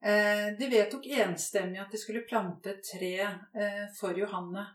[0.03, 4.65] Eh, de vedtok enstemmig at de skulle plante et tre eh, for Johanne.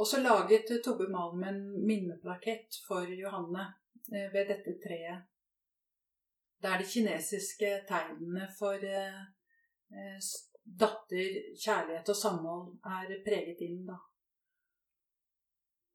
[0.00, 3.66] Og så laget Tobbe Malm en minneplakett for Johanne
[4.12, 5.28] eh, ved dette treet.
[6.62, 8.78] Der de kinesiske tegnene for
[10.62, 13.82] datter, kjærlighet og samhold er preget inn.
[13.86, 13.98] da.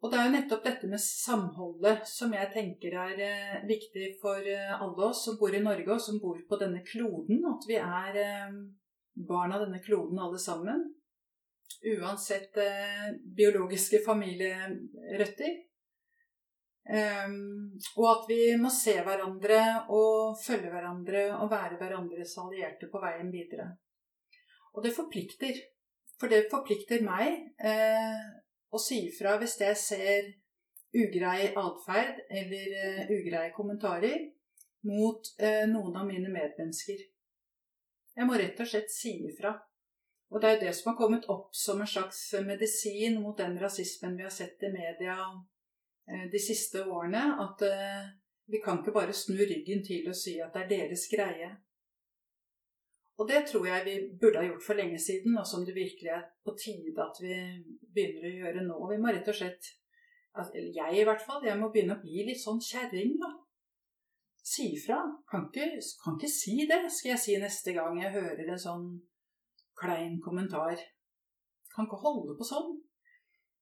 [0.01, 4.37] Og det er jo nettopp dette med samholdet som jeg tenker er eh, viktig for
[4.45, 7.41] eh, alle oss som bor i Norge, og som bor på denne kloden.
[7.49, 8.59] At vi er eh,
[9.27, 10.85] barn av denne kloden alle sammen.
[11.97, 15.63] Uansett eh, biologiske familierøtter.
[16.87, 19.59] Um, og at vi må se hverandre
[19.91, 23.73] og følge hverandre og være hverandres allierte på veien videre.
[24.73, 25.59] Og det forplikter.
[26.17, 27.51] For det forplikter meg.
[27.59, 28.27] Eh,
[28.71, 30.31] å si ifra hvis jeg ser
[30.97, 34.25] ugrei atferd eller uh, ugreie kommentarer
[34.87, 36.99] mot uh, noen av mine medmennesker.
[38.17, 39.53] Jeg må rett og slett si ifra.
[40.31, 43.55] Og det er jo det som har kommet opp som en slags medisin mot den
[43.61, 47.23] rasismen vi har sett i media uh, de siste årene.
[47.45, 47.63] At
[48.51, 51.49] vi kan ikke bare snu ryggen til og si at det er deres greie.
[53.17, 56.11] Og det tror jeg vi burde ha gjort for lenge siden, og som det virkelig
[56.13, 57.33] er på tide at vi
[57.93, 58.77] begynner å gjøre nå.
[58.91, 59.73] Vi må rett og slett
[60.37, 61.41] Eller jeg, i hvert fall.
[61.41, 63.31] Jeg må begynne å bli litt sånn kjerring, da.
[64.45, 64.99] Si ifra.
[65.31, 68.83] Kan, kan ikke si det, skal jeg si neste gang jeg hører en sånn
[69.79, 70.77] klein kommentar.
[71.73, 72.75] Kan ikke holde på sånn.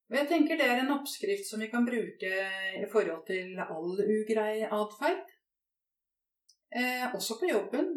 [0.06, 2.34] Og jeg tenker det er en oppskrift som vi kan bruke
[2.78, 5.26] i forhold til all ugrei atferd.
[6.76, 7.90] Eh, også på jobben.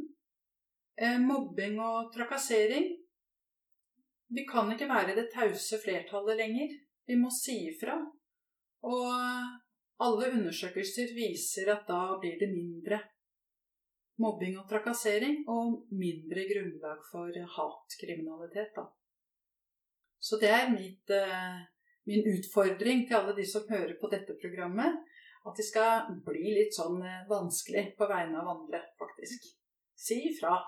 [0.97, 2.89] Eh, mobbing og trakassering.
[4.29, 6.75] Vi kan ikke være det tause flertallet lenger.
[7.09, 7.99] Vi må si ifra.
[8.89, 9.13] Og
[10.05, 13.01] alle undersøkelser viser at da blir det mindre
[14.23, 18.89] mobbing og trakassering, og mindre grunnlag for hatkriminalitet, da.
[20.19, 21.61] Så det er mitt, eh,
[22.07, 24.99] min utfordring til alle de som hører på dette programmet,
[25.47, 29.47] at de skal bli litt sånn eh, vanskelig på vegne av andre, faktisk.
[29.95, 30.59] Si ifra.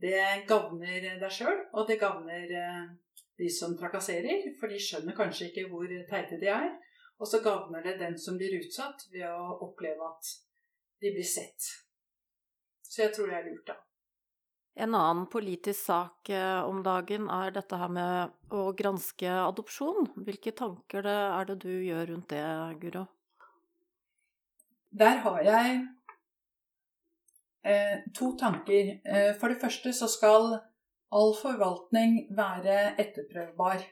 [0.00, 2.84] Det gagner deg sjøl, og det gagner eh,
[3.38, 6.72] de som trakasserer, for de skjønner kanskje ikke hvor teite de er.
[7.20, 10.34] Og så gagner det den som blir utsatt, ved å oppleve at
[11.00, 11.68] de blir sett.
[12.90, 13.76] Så jeg tror det er lurt, da.
[14.80, 20.08] En annen politisk sak eh, om dagen er dette her med å granske adopsjon.
[20.26, 22.44] Hvilke tanker er det du gjør rundt det,
[22.82, 23.04] Guro?
[24.90, 25.74] Der har jeg
[27.62, 29.00] eh, to tanker.
[29.04, 30.56] Eh, for det første så skal
[31.10, 33.84] all forvaltning være etterprøvbar.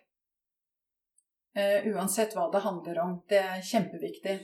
[1.59, 3.19] Eh, uansett hva det handler om.
[3.31, 4.39] Det er kjempeviktig.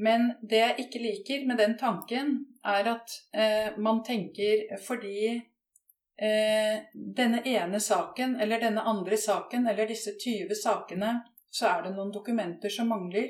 [0.00, 6.76] Men det jeg ikke liker med den tanken, er at eh, man tenker fordi eh,
[6.94, 11.14] denne ene saken eller denne andre saken eller disse 20 sakene,
[11.50, 13.28] så er det noen dokumenter som mangler.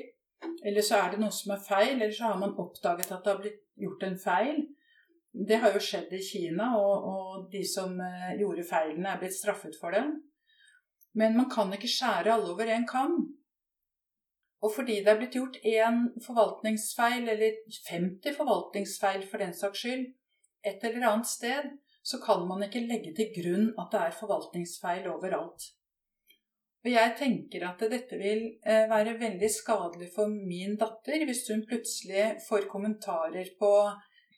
[0.65, 3.33] Eller så er det noe som er feil, eller så har man oppdaget at det
[3.33, 4.63] har blitt gjort en feil.
[5.31, 9.37] Det har jo skjedd i Kina, og, og de som eh, gjorde feilene, er blitt
[9.37, 10.05] straffet for det.
[11.19, 13.19] Men man kan ikke skjære alle over én kam.
[14.61, 20.05] Og fordi det er blitt gjort én forvaltningsfeil, eller 50 forvaltningsfeil for den saks skyld,
[20.65, 21.71] et eller annet sted,
[22.03, 25.71] så kan man ikke legge til grunn at det er forvaltningsfeil overalt.
[26.81, 31.61] Og jeg tenker at dette vil eh, være veldig skadelig for min datter hvis hun
[31.69, 33.69] plutselig får kommentarer på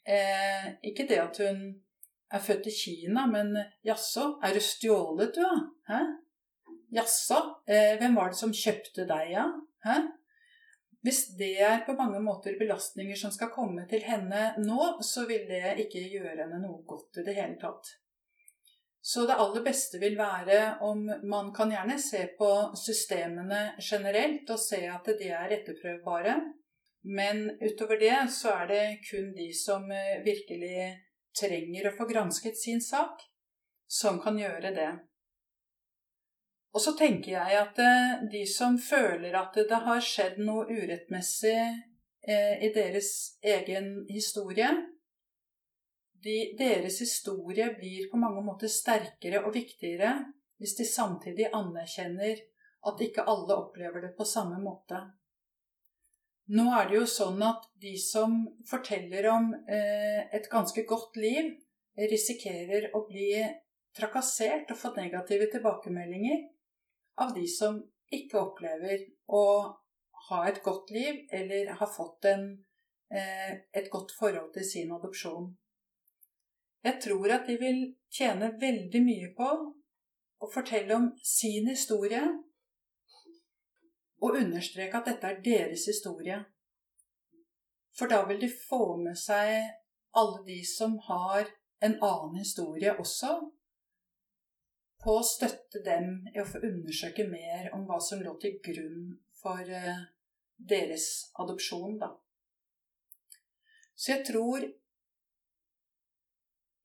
[0.04, 1.62] eh, Ikke det at hun
[2.34, 3.54] er født i Kina, men
[3.86, 5.54] jaså, er du stjålet, du, da?
[5.88, 6.00] Hæ?
[6.96, 9.46] Jaså, eh, hvem var det som kjøpte deg, ja?
[9.84, 9.98] Hæ?
[11.04, 15.44] Hvis det er på mange måter belastninger som skal komme til henne nå, så vil
[15.50, 17.90] det ikke gjøre henne noe godt i det hele tatt.
[19.04, 22.48] Så det aller beste vil være om man kan gjerne se på
[22.80, 26.38] systemene generelt og se at de er etterprøvbare.
[27.04, 30.86] Men utover det så er det kun de som eh, virkelig
[31.36, 33.20] trenger å få gransket sin sak,
[33.84, 34.88] som kan gjøre det.
[36.74, 41.54] Og så tenker jeg at eh, de som føler at det har skjedd noe urettmessig
[41.54, 43.10] eh, i deres
[43.46, 44.72] egen historie,
[46.24, 50.16] de, deres historie blir på mange måter sterkere og viktigere
[50.58, 52.40] hvis de samtidig anerkjenner
[52.88, 54.98] at ikke alle opplever det på samme måte.
[56.54, 61.54] Nå er det jo sånn at de som forteller om eh, et ganske godt liv,
[61.94, 63.28] risikerer å bli
[63.94, 66.40] trakassert og få negative tilbakemeldinger
[67.20, 67.80] av de som
[68.12, 69.44] ikke opplever å
[70.28, 72.46] ha et godt liv eller har fått en,
[73.10, 75.52] eh, et godt forhold til sin adopsjon.
[76.84, 77.80] Jeg tror at de vil
[78.12, 79.50] tjene veldig mye på
[80.40, 82.22] å fortelle om sin historie
[84.24, 86.44] og understreke at dette er deres historie.
[87.98, 89.70] For da vil de få med seg
[90.14, 91.48] alle de som har
[91.84, 93.36] en annen historie også,
[95.04, 99.18] på å støtte dem i å få undersøke mer om hva som lå til grunn
[99.42, 100.06] for eh,
[100.56, 101.08] deres
[101.42, 102.14] adopsjon, da.
[103.94, 104.64] Så jeg tror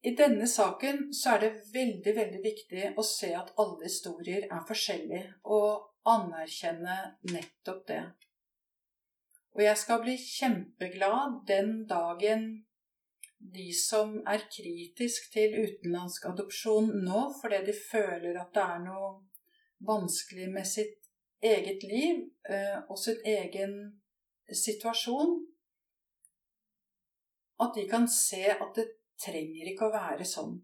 [0.00, 4.62] i denne saken så er det veldig, veldig viktig å se at alle historier er
[4.68, 6.96] forskjellige, og anerkjenne
[7.28, 8.02] nettopp det.
[9.56, 12.46] Og jeg skal bli kjempeglad den dagen
[13.40, 19.12] de som er kritisk til utenlandsk adopsjon nå fordi de føler at det er noe
[19.88, 20.98] vanskelig med sitt
[21.40, 23.76] eget liv eh, og sin egen
[24.52, 25.38] situasjon,
[27.60, 28.86] at de kan se at det
[29.20, 30.58] trenger ikke å være sånn.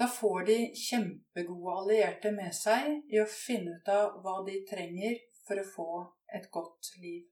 [0.00, 5.18] Da får de kjempegode allierte med seg i å finne ut av hva de trenger
[5.44, 5.90] for å få
[6.36, 7.26] et godt liv.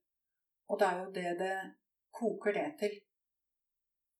[0.68, 1.54] Og det er jo det det
[2.18, 2.98] koker det til.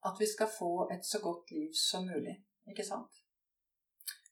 [0.07, 2.36] At vi skal få et så godt liv som mulig.
[2.70, 3.22] Ikke sant?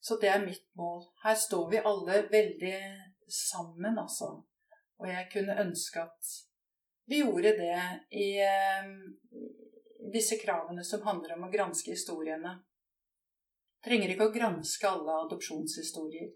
[0.01, 1.03] Så det er mitt mål.
[1.25, 2.77] Her står vi alle veldig
[3.29, 4.29] sammen, altså.
[4.99, 6.35] Og jeg kunne ønske at
[7.07, 8.87] vi gjorde det i, eh,
[10.12, 12.55] disse kravene som handler om å granske historiene.
[13.85, 16.33] Trenger ikke å granske alle adopsjonshistorier.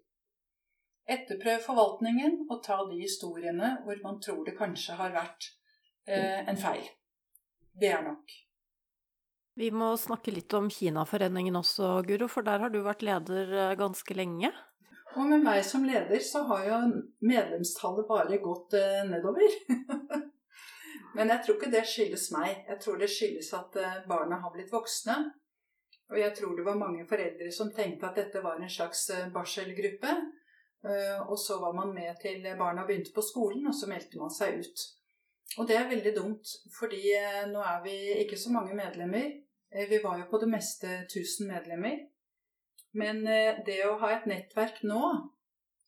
[1.11, 5.51] Etterprøv forvaltningen og ta de historiene hvor man tror det kanskje har vært
[6.07, 6.87] eh, en feil.
[7.81, 8.37] Det er nok.
[9.59, 13.77] Vi må snakke litt om Kinaforeningen også, Guro, for der har du vært leder eh,
[13.79, 14.53] ganske lenge.
[15.19, 16.79] Og med meg som leder så har jo
[17.27, 19.57] medlemstallet bare gått eh, nedover.
[21.17, 22.63] Men jeg tror ikke det skyldes meg.
[22.71, 25.19] Jeg tror det skyldes at eh, barna har blitt voksne.
[26.11, 30.15] Og jeg tror det var mange foreldre som tenkte at dette var en slags barselgruppe.
[31.29, 34.57] Og så var man med til barna begynte på skolen, og så meldte man seg
[34.59, 34.83] ut.
[35.59, 37.03] Og det er veldig dumt, fordi
[37.51, 39.33] nå er vi ikke så mange medlemmer.
[39.91, 41.99] Vi var jo på det meste 1000 medlemmer.
[42.95, 43.23] Men
[43.67, 45.03] det å ha et nettverk nå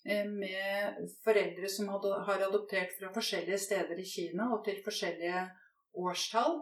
[0.04, 1.88] Eh, med foreldre som
[2.26, 5.42] har adoptert fra forskjellige steder i Kina og til forskjellige
[5.94, 6.56] årstall.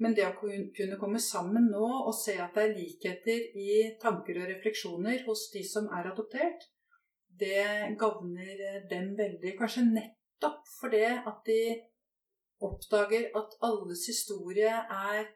[0.00, 4.40] Men det å kunne komme sammen nå og se at det er likheter i tanker
[4.40, 6.64] og refleksjoner hos de som er adoptert,
[7.42, 7.66] det
[8.00, 9.52] gagner dem veldig.
[9.58, 11.60] Kanskje nettopp fordi at de
[12.60, 15.30] oppdager at alles historie er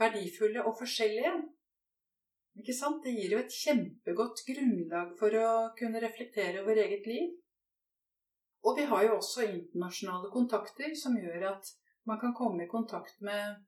[0.00, 1.32] verdifulle og forskjellige.
[2.60, 3.02] Ikke sant?
[3.04, 5.48] Det gir jo et kjempegodt grunnlag for å
[5.78, 7.34] kunne reflektere over eget liv.
[8.66, 11.68] Og vi har jo også internasjonale kontakter som gjør at
[12.08, 13.60] man kan komme i kontakt med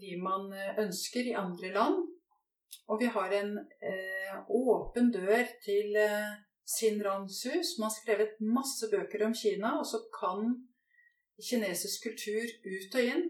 [0.00, 2.02] de man eh, ønsker i andre land.
[2.90, 6.34] Og vi har en eh, åpen dør til eh,
[6.76, 7.74] Sinranshus.
[7.74, 10.56] som har skrevet masse bøker om Kina, og så kan
[11.42, 13.24] kinesisk kultur ut og inn.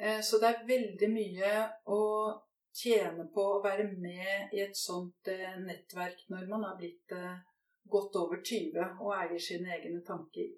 [0.00, 1.52] Eh, så det er veldig mye
[1.92, 2.00] å
[2.72, 7.42] tjene på å være med i et sånt eh, nettverk når man har blitt eh,
[7.90, 10.48] godt over 20 og eier sine egne tanker.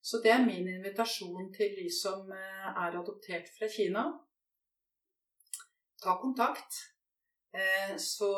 [0.00, 4.06] Så det er min invitasjon til de som er adoptert fra Kina.
[6.00, 6.78] Ta kontakt.
[8.00, 8.30] Så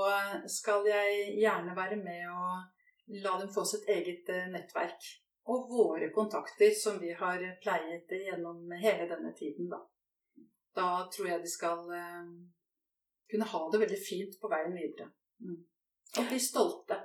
[0.50, 5.06] skal jeg gjerne være med og la dem få sitt eget nettverk.
[5.50, 9.80] Og våre kontakter som vi har pleiet gjennom hele denne tiden, da.
[10.76, 12.28] Da tror jeg de skal eh,
[13.32, 15.10] kunne ha det veldig fint på veien videre.
[15.42, 15.58] Mm.
[16.20, 17.00] Og bli stolte.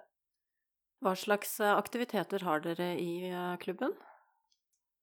[1.02, 3.34] Hva slags eh, aktiviteter har dere i
[3.64, 3.98] klubben?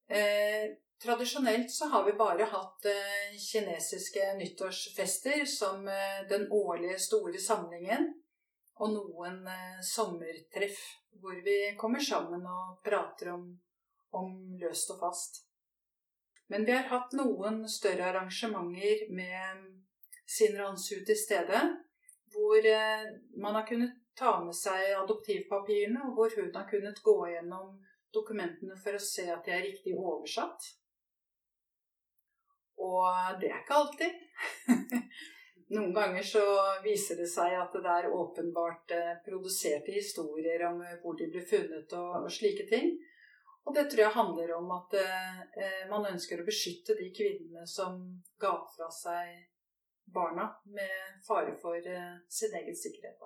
[0.09, 7.41] Eh, tradisjonelt så har vi bare hatt eh, kinesiske nyttårsfester som eh, den årlige store
[7.41, 8.11] samlingen
[8.75, 10.81] og noen eh, sommertreff
[11.21, 13.49] hvor vi kommer sammen og prater om,
[14.11, 15.43] om løst og fast.
[16.53, 19.65] Men vi har hatt noen større arrangementer med
[20.29, 21.61] Sinransu til stede,
[22.35, 23.07] hvor eh,
[23.41, 27.75] man har kunnet ta med seg adoptivpapirene, og hvor hun har kunnet gå gjennom
[28.15, 30.69] dokumentene for å se at de er riktig oversatt.
[32.85, 34.21] Og det er ikke alltid.
[35.73, 36.43] Noen ganger så
[36.85, 41.41] viser det seg at det er åpenbart eh, produserte historier om eh, hvor de ble
[41.49, 42.93] funnet og, og, slike ting.
[43.65, 47.97] Og det tror jeg handler om at eh, man ønsker å beskytte de kvinnene som
[48.41, 49.33] ga fra seg
[50.05, 53.25] barna med fare for eh, sin egen sikkerhet.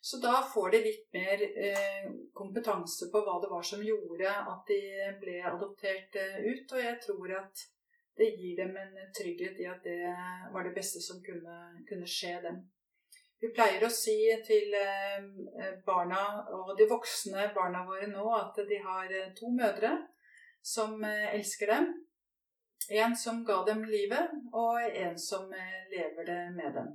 [0.00, 4.70] Så da får de litt mer eh, kompetanse på hva det var som gjorde at
[4.70, 4.80] de
[5.20, 6.72] ble adoptert eh, ut.
[6.72, 7.64] Og jeg tror at
[8.18, 10.00] det gir dem en trygghet i at det
[10.52, 11.58] var det beste som kunne,
[11.88, 12.58] kunne skje dem.
[13.38, 14.16] Vi pleier å si
[14.46, 15.26] til eh,
[15.86, 16.22] barna
[16.56, 19.92] og de voksne barna våre nå at de har eh, to mødre
[20.72, 21.92] som eh, elsker dem.
[22.88, 25.50] En som ga dem livet, og en som
[25.92, 26.86] lever det med dem.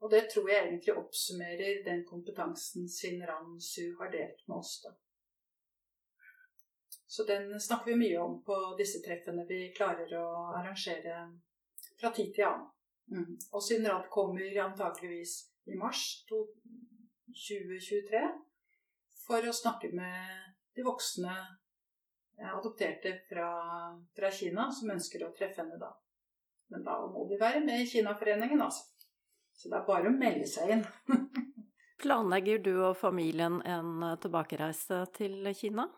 [0.00, 4.78] Og det tror jeg egentlig oppsummerer den kompetansen Sin Ransu har delt med oss.
[4.84, 4.94] da.
[7.14, 10.24] Så den snakker vi mye om på disse treffene vi klarer å
[10.58, 11.20] arrangere
[12.00, 12.64] fra tid til annen.
[13.14, 13.36] Mm.
[13.54, 15.36] Og Synrad kommer antakeligvis
[15.70, 18.24] i mars 2023
[19.28, 21.38] for å snakke med de voksne
[22.50, 23.48] adopterte fra,
[24.16, 25.94] fra, Kina som ønsker å treffe henne da.
[26.74, 28.90] Men da må de være med i Kinaforeningen, altså.
[29.54, 30.88] Så det er bare å melde seg inn.
[32.02, 35.92] Planlegger du og familien en tilbakereise til Kina?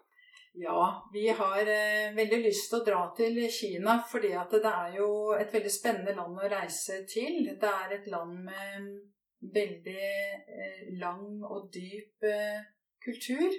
[0.58, 4.94] Ja, vi har eh, veldig lyst til å dra til Kina fordi at det er
[4.96, 7.50] jo et veldig spennende land å reise til.
[7.60, 8.86] Det er et land med
[9.52, 10.06] veldig
[10.56, 12.62] eh, lang og dyp eh,
[13.04, 13.52] kultur.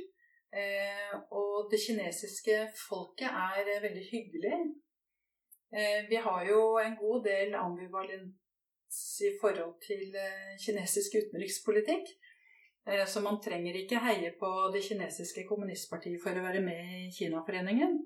[0.50, 4.60] Eh, og det kinesiske folket er eh, veldig hyggelig.
[5.70, 10.18] Eh, vi har jo en god del ambivalens i forhold til
[10.66, 12.10] kinesisk utenrikspolitikk.
[12.88, 17.09] Eh, så man trenger ikke heie på det kinesiske kommunistpartiet for å være med i
[17.11, 17.97] Kinaforeningen.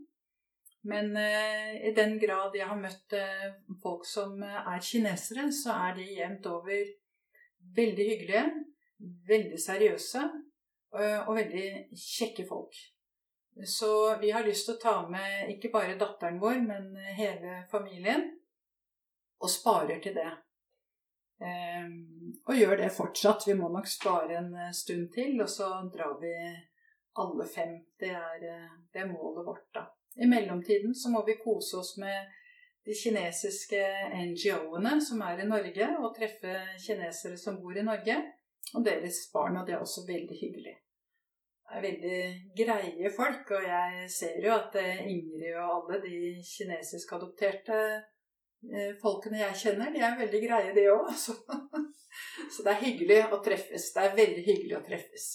[0.90, 3.52] Men eh, i den grad jeg har møtt eh,
[3.84, 6.96] folk som er kinesere, så er de jevnt over
[7.78, 8.46] veldig hyggelige,
[9.30, 10.24] veldig seriøse
[10.92, 12.74] og veldig kjekke folk.
[13.64, 13.88] Så
[14.20, 18.26] vi har lyst til å ta med ikke bare datteren vår, men hele familien.
[19.40, 20.28] Og sparer til det.
[21.42, 23.48] Ehm, og gjør det fortsatt.
[23.48, 26.34] Vi må nok spare en eh, stund til, og så drar vi
[27.22, 27.80] alle fem.
[28.00, 29.88] Det er, eh, det er målet vårt, da.
[30.22, 32.30] I mellomtiden så må vi kose oss med
[32.86, 33.82] de kinesiske
[34.32, 38.18] NGO-ene som er i Norge, og treffe kinesere som bor i Norge.
[38.76, 40.76] Og deres barn, og det er også veldig hyggelig.
[41.72, 42.22] Det er veldig
[42.58, 47.78] greie folk, og jeg ser jo at eh, Ingrid og alle de kinesisk adopterte
[49.02, 51.14] folkene jeg kjenner, de er veldig greie, det òg.
[51.24, 51.38] Så.
[52.52, 53.88] så det er hyggelig å treffes.
[53.96, 55.30] Det er veldig hyggelig å treffes.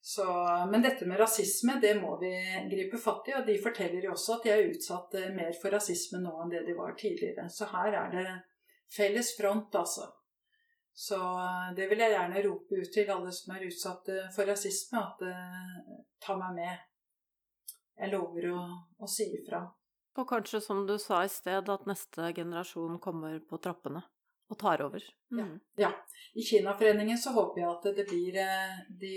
[0.00, 0.24] Så,
[0.70, 2.30] men dette med rasisme, det må vi
[2.70, 3.34] gripe fatt i.
[3.36, 6.52] Og de forteller jo også at de er utsatt eh, mer for rasisme nå enn
[6.54, 7.48] det de var tidligere.
[7.52, 8.26] Så her er det
[8.94, 10.06] felles front, altså.
[10.96, 15.02] Så eh, det vil jeg gjerne rope ut til alle som er utsatt for rasisme,
[15.02, 15.26] at
[16.24, 16.86] ta meg med.
[17.98, 18.62] Jeg lover å,
[19.02, 19.64] å si ifra.
[20.18, 24.02] Og kanskje, som du sa i sted, at neste generasjon kommer på trappene
[24.48, 25.04] og tar over.
[25.30, 25.60] Mm.
[25.76, 25.88] Ja.
[25.88, 25.90] ja.
[26.34, 29.12] I Kinaforeningen så håper jeg at det blir eh, de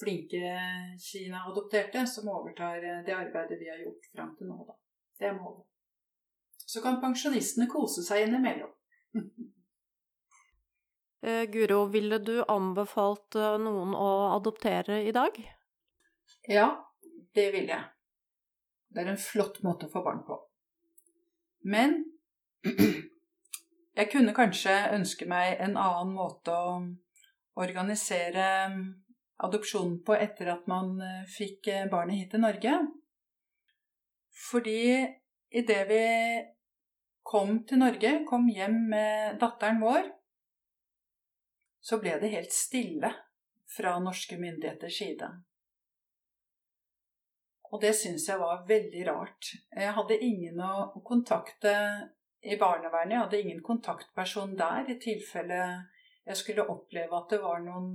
[0.00, 0.54] flinke
[1.02, 4.76] Kina-adopterte som overtar eh, det arbeidet vi har gjort fram til nå, da.
[5.20, 5.66] Det er målet.
[6.64, 8.72] Så kan pensjonistene kose seg innimellom.
[11.26, 15.36] eh, Guro, ville du anbefalt eh, noen å adoptere i dag?
[16.48, 16.68] Ja,
[17.36, 17.99] det ville jeg.
[18.90, 20.36] Det er en flott måte å få barn på.
[21.70, 22.00] Men
[23.98, 26.74] jeg kunne kanskje ønske meg en annen måte å
[27.60, 28.46] organisere
[29.40, 32.76] adopsjonen på etter at man eh, fikk eh, barnet hit til Norge.
[34.50, 34.80] Fordi
[35.50, 36.04] idet vi
[37.26, 40.08] kom til Norge, kom hjem med datteren vår,
[41.80, 43.12] så ble det helt stille
[43.70, 45.30] fra norske myndigheters side.
[47.70, 49.52] Og det syns jeg var veldig rart.
[49.76, 51.74] Jeg hadde ingen å kontakte
[52.42, 53.14] i barnevernet.
[53.14, 55.60] Jeg hadde ingen kontaktperson der i tilfelle
[56.26, 57.92] jeg skulle oppleve at det var noen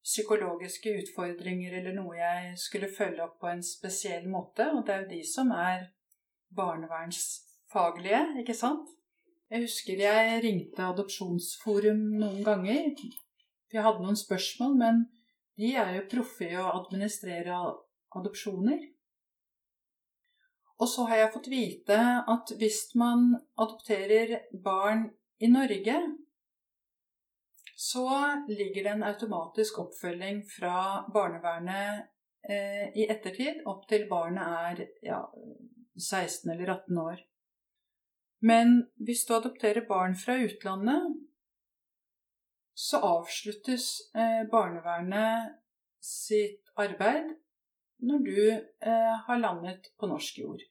[0.00, 4.70] psykologiske utfordringer eller noe jeg skulle følge opp på en spesiell måte.
[4.74, 5.90] Og det er jo de som er
[6.56, 8.88] barnevernsfaglige, ikke sant?
[9.50, 12.94] Jeg husker jeg ringte Adopsjonsforum noen ganger.
[13.70, 15.04] Jeg hadde noen spørsmål, men
[15.58, 17.58] de er jo proffe i å administrere
[18.16, 18.80] adopsjoner.
[20.80, 21.98] Og så har jeg fått vite
[22.34, 25.10] at hvis man adopterer barn
[25.40, 25.96] i Norge,
[27.80, 28.06] så
[28.48, 32.08] ligger det en automatisk oppfølging fra barnevernet
[32.48, 35.20] eh, i ettertid opp til barnet er ja,
[35.96, 37.22] 16 eller 18 år.
[38.40, 38.74] Men
[39.04, 41.16] hvis du adopterer barn fra utlandet,
[42.76, 45.56] så avsluttes eh, barnevernet
[46.00, 47.34] sitt arbeid
[48.00, 50.69] når du eh, har landet på norsk jord.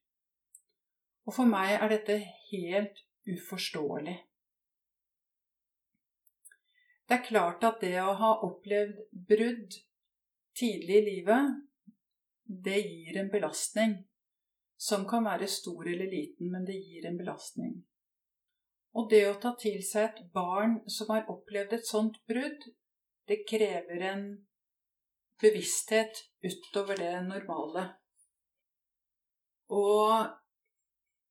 [1.29, 2.15] Og for meg er dette
[2.49, 4.15] helt uforståelig.
[7.05, 9.77] Det er klart at det å ha opplevd brudd
[10.57, 11.51] tidlig i livet,
[12.65, 13.93] det gir en belastning.
[14.79, 17.77] Som kan være stor eller liten, men det gir en belastning.
[18.97, 22.69] Og det å ta til seg et barn som har opplevd et sånt brudd,
[23.29, 24.27] det krever en
[25.37, 27.85] bevissthet utover det normale.
[29.77, 30.39] Og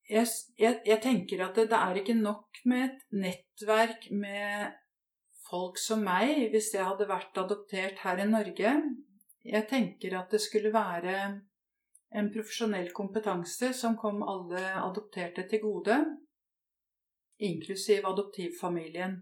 [0.09, 0.27] jeg,
[0.59, 4.73] jeg, jeg tenker at det, det, er ikke nok med et nettverk med
[5.49, 8.73] folk som meg, hvis jeg hadde vært adoptert her i Norge.
[9.45, 11.15] Jeg tenker at det skulle være
[12.19, 15.99] en profesjonell kompetanse som kom alle adopterte til gode,
[17.45, 19.21] inklusiv adoptivfamilien.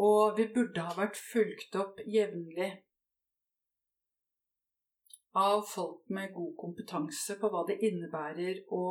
[0.00, 2.70] Og vi burde ha vært fulgt opp jevnlig
[5.38, 8.84] av folk med god kompetanse på hva det innebærer å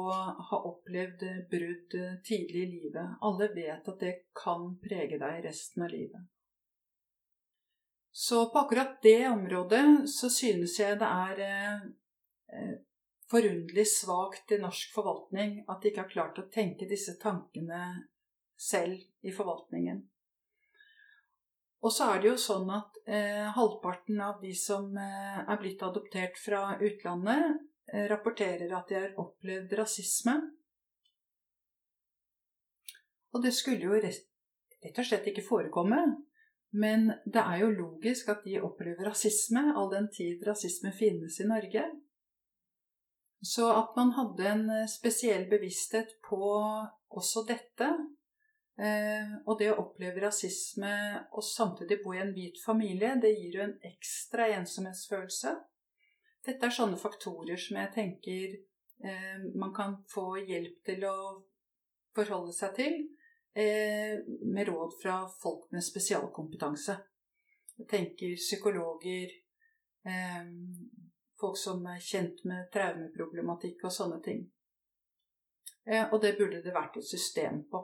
[0.50, 3.18] ha opplevd brudd tidlig i livet.
[3.22, 6.30] Alle vet at det kan prege deg resten av livet.
[8.12, 12.74] Så på akkurat det området så synes jeg det er eh,
[13.32, 17.84] forunderlig svakt i norsk forvaltning at de ikke har klart å tenke disse tankene
[18.60, 20.04] selv i forvaltningen.
[21.82, 25.82] Og så er det jo sånn at eh, halvparten av de som eh, er blitt
[25.82, 27.62] adoptert fra utlandet,
[27.92, 30.36] eh, rapporterer at de har opplevd rasisme.
[33.34, 34.28] Og det skulle jo rett,
[34.84, 36.04] rett og slett ikke forekomme.
[36.72, 41.48] Men det er jo logisk at de opplever rasisme, all den tid rasisme finnes i
[41.50, 41.84] Norge.
[43.42, 46.46] Så at man hadde en eh, spesiell bevissthet på
[47.12, 47.90] også dette,
[48.82, 50.92] og det å oppleve rasisme
[51.36, 55.54] og samtidig bo i en hvit familie, det gir jo en ekstra ensomhetsfølelse.
[56.48, 58.56] Dette er sånne faktorer som jeg tenker
[59.06, 61.18] eh, man kan få hjelp til å
[62.18, 62.98] forholde seg til
[63.54, 64.18] eh,
[64.50, 66.98] med råd fra folk med spesialkompetanse.
[67.78, 69.32] Jeg tenker psykologer,
[71.42, 74.44] folk som er kjent med traumeproblematikk og sånne ting.
[76.12, 77.82] Og det burde det vært et system på.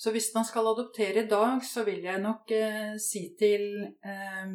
[0.00, 4.52] Så hvis man skal adoptere i dag, så vil jeg nok eh, si til eh,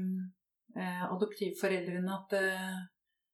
[0.74, 2.80] eh, adoptivforeldrene at eh,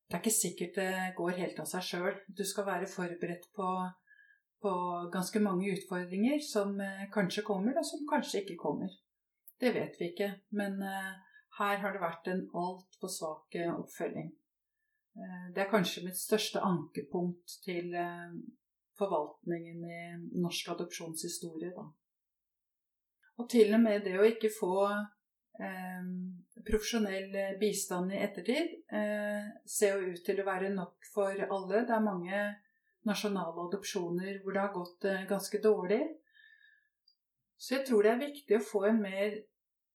[0.10, 2.18] det er ikke sikkert det går helt av seg sjøl.
[2.28, 3.68] Du skal være forberedt på,
[4.60, 4.74] på,
[5.14, 8.92] ganske mange utfordringer som eh, kanskje kommer, og som kanskje ikke kommer.
[9.62, 11.16] Det vet vi ikke, men eh,
[11.62, 14.34] her har det vært en altfor svak oppfølging.
[15.56, 17.92] Det er kanskje mitt største ankepunkt til
[19.00, 20.04] forvaltningen i
[20.40, 21.90] norsk adopsjonshistorie, da.
[23.42, 26.10] Og til og med det å ikke få eh,
[26.62, 31.82] profesjonell bistand i ettertid eh, ser jo ut til å være nok for alle.
[31.88, 32.44] Det er mange
[33.10, 36.02] nasjonale adopsjoner hvor det har gått eh, ganske dårlig.
[37.58, 39.40] Så jeg tror det er viktig å få en mer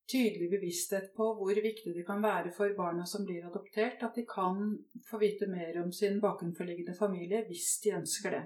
[0.07, 4.23] tydelig bevissthet på hvor viktig det kan være for barna som blir adoptert, at de
[4.27, 4.71] kan
[5.07, 8.45] få vite mer om sin bakenforliggende familie hvis de ønsker det.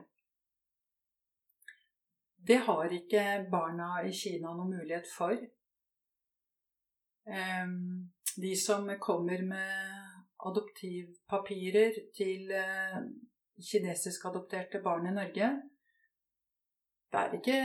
[2.47, 5.37] Det har ikke barna i Kina noen mulighet for.
[8.41, 10.01] De som kommer med
[10.41, 12.97] adoptivpapirer til eh,
[13.61, 15.49] kinesiskadopterte barn i Norge,
[17.11, 17.59] det er ikke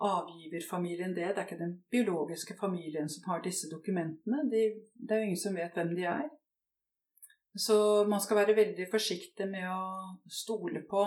[0.00, 1.28] avgiverfamilien det.
[1.28, 4.44] Det er ikke den biologiske familien som har disse dokumentene.
[4.52, 4.62] De,
[4.94, 6.28] det er jo ingen som vet hvem de er.
[7.56, 9.82] Så man skal være veldig forsiktig med å
[10.30, 11.02] stole på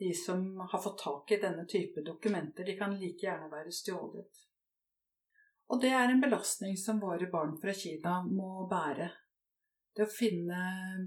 [0.00, 4.46] de som har fått tak i denne type dokumenter, de kan like gjerne være stjålet.
[5.68, 9.10] Og det er en belastning som våre barn fra Kina må bære.
[9.94, 10.62] Det å finne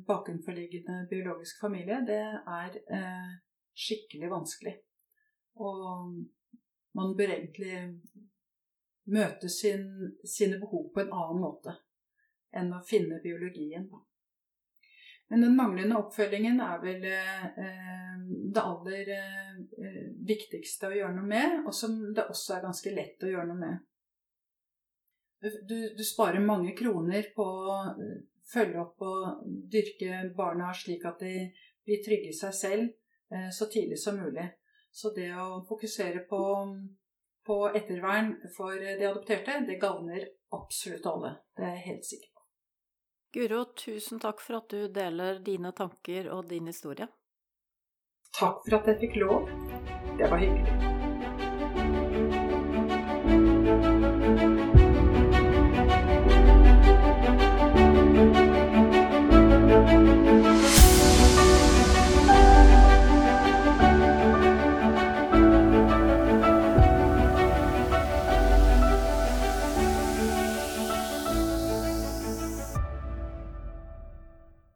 [0.05, 3.33] bakenforliggende biologisk familie, det er eh,
[3.73, 4.75] skikkelig vanskelig.
[5.65, 6.13] Og
[6.93, 7.81] man bør egentlig
[9.09, 9.89] møte sin,
[10.23, 11.75] sine behov på en annen måte
[12.53, 13.89] enn å finne biologien.
[15.31, 17.47] Men den manglende oppfølgingen er vel eh,
[18.53, 23.23] det aller eh, viktigste å gjøre noe med, og som det også er ganske lett
[23.23, 23.81] å gjøre noe med.
[25.67, 27.79] Du, du sparer mange kroner på å
[28.53, 31.33] følge opp og dyrke barna slik at de
[31.83, 32.85] blir trygge i seg selv
[33.33, 34.45] eh, så tidlig som mulig.
[34.93, 36.41] Så det å fokusere på,
[37.47, 41.35] på ettervern for de adopterte, det gagner absolutt alle.
[41.57, 42.32] Det er helt sikker på.
[43.33, 47.07] Guro, tusen takk for at du deler dine tanker og din historie.
[48.37, 49.49] Takk for at jeg fikk lov.
[50.19, 51.12] Det var hyggelig.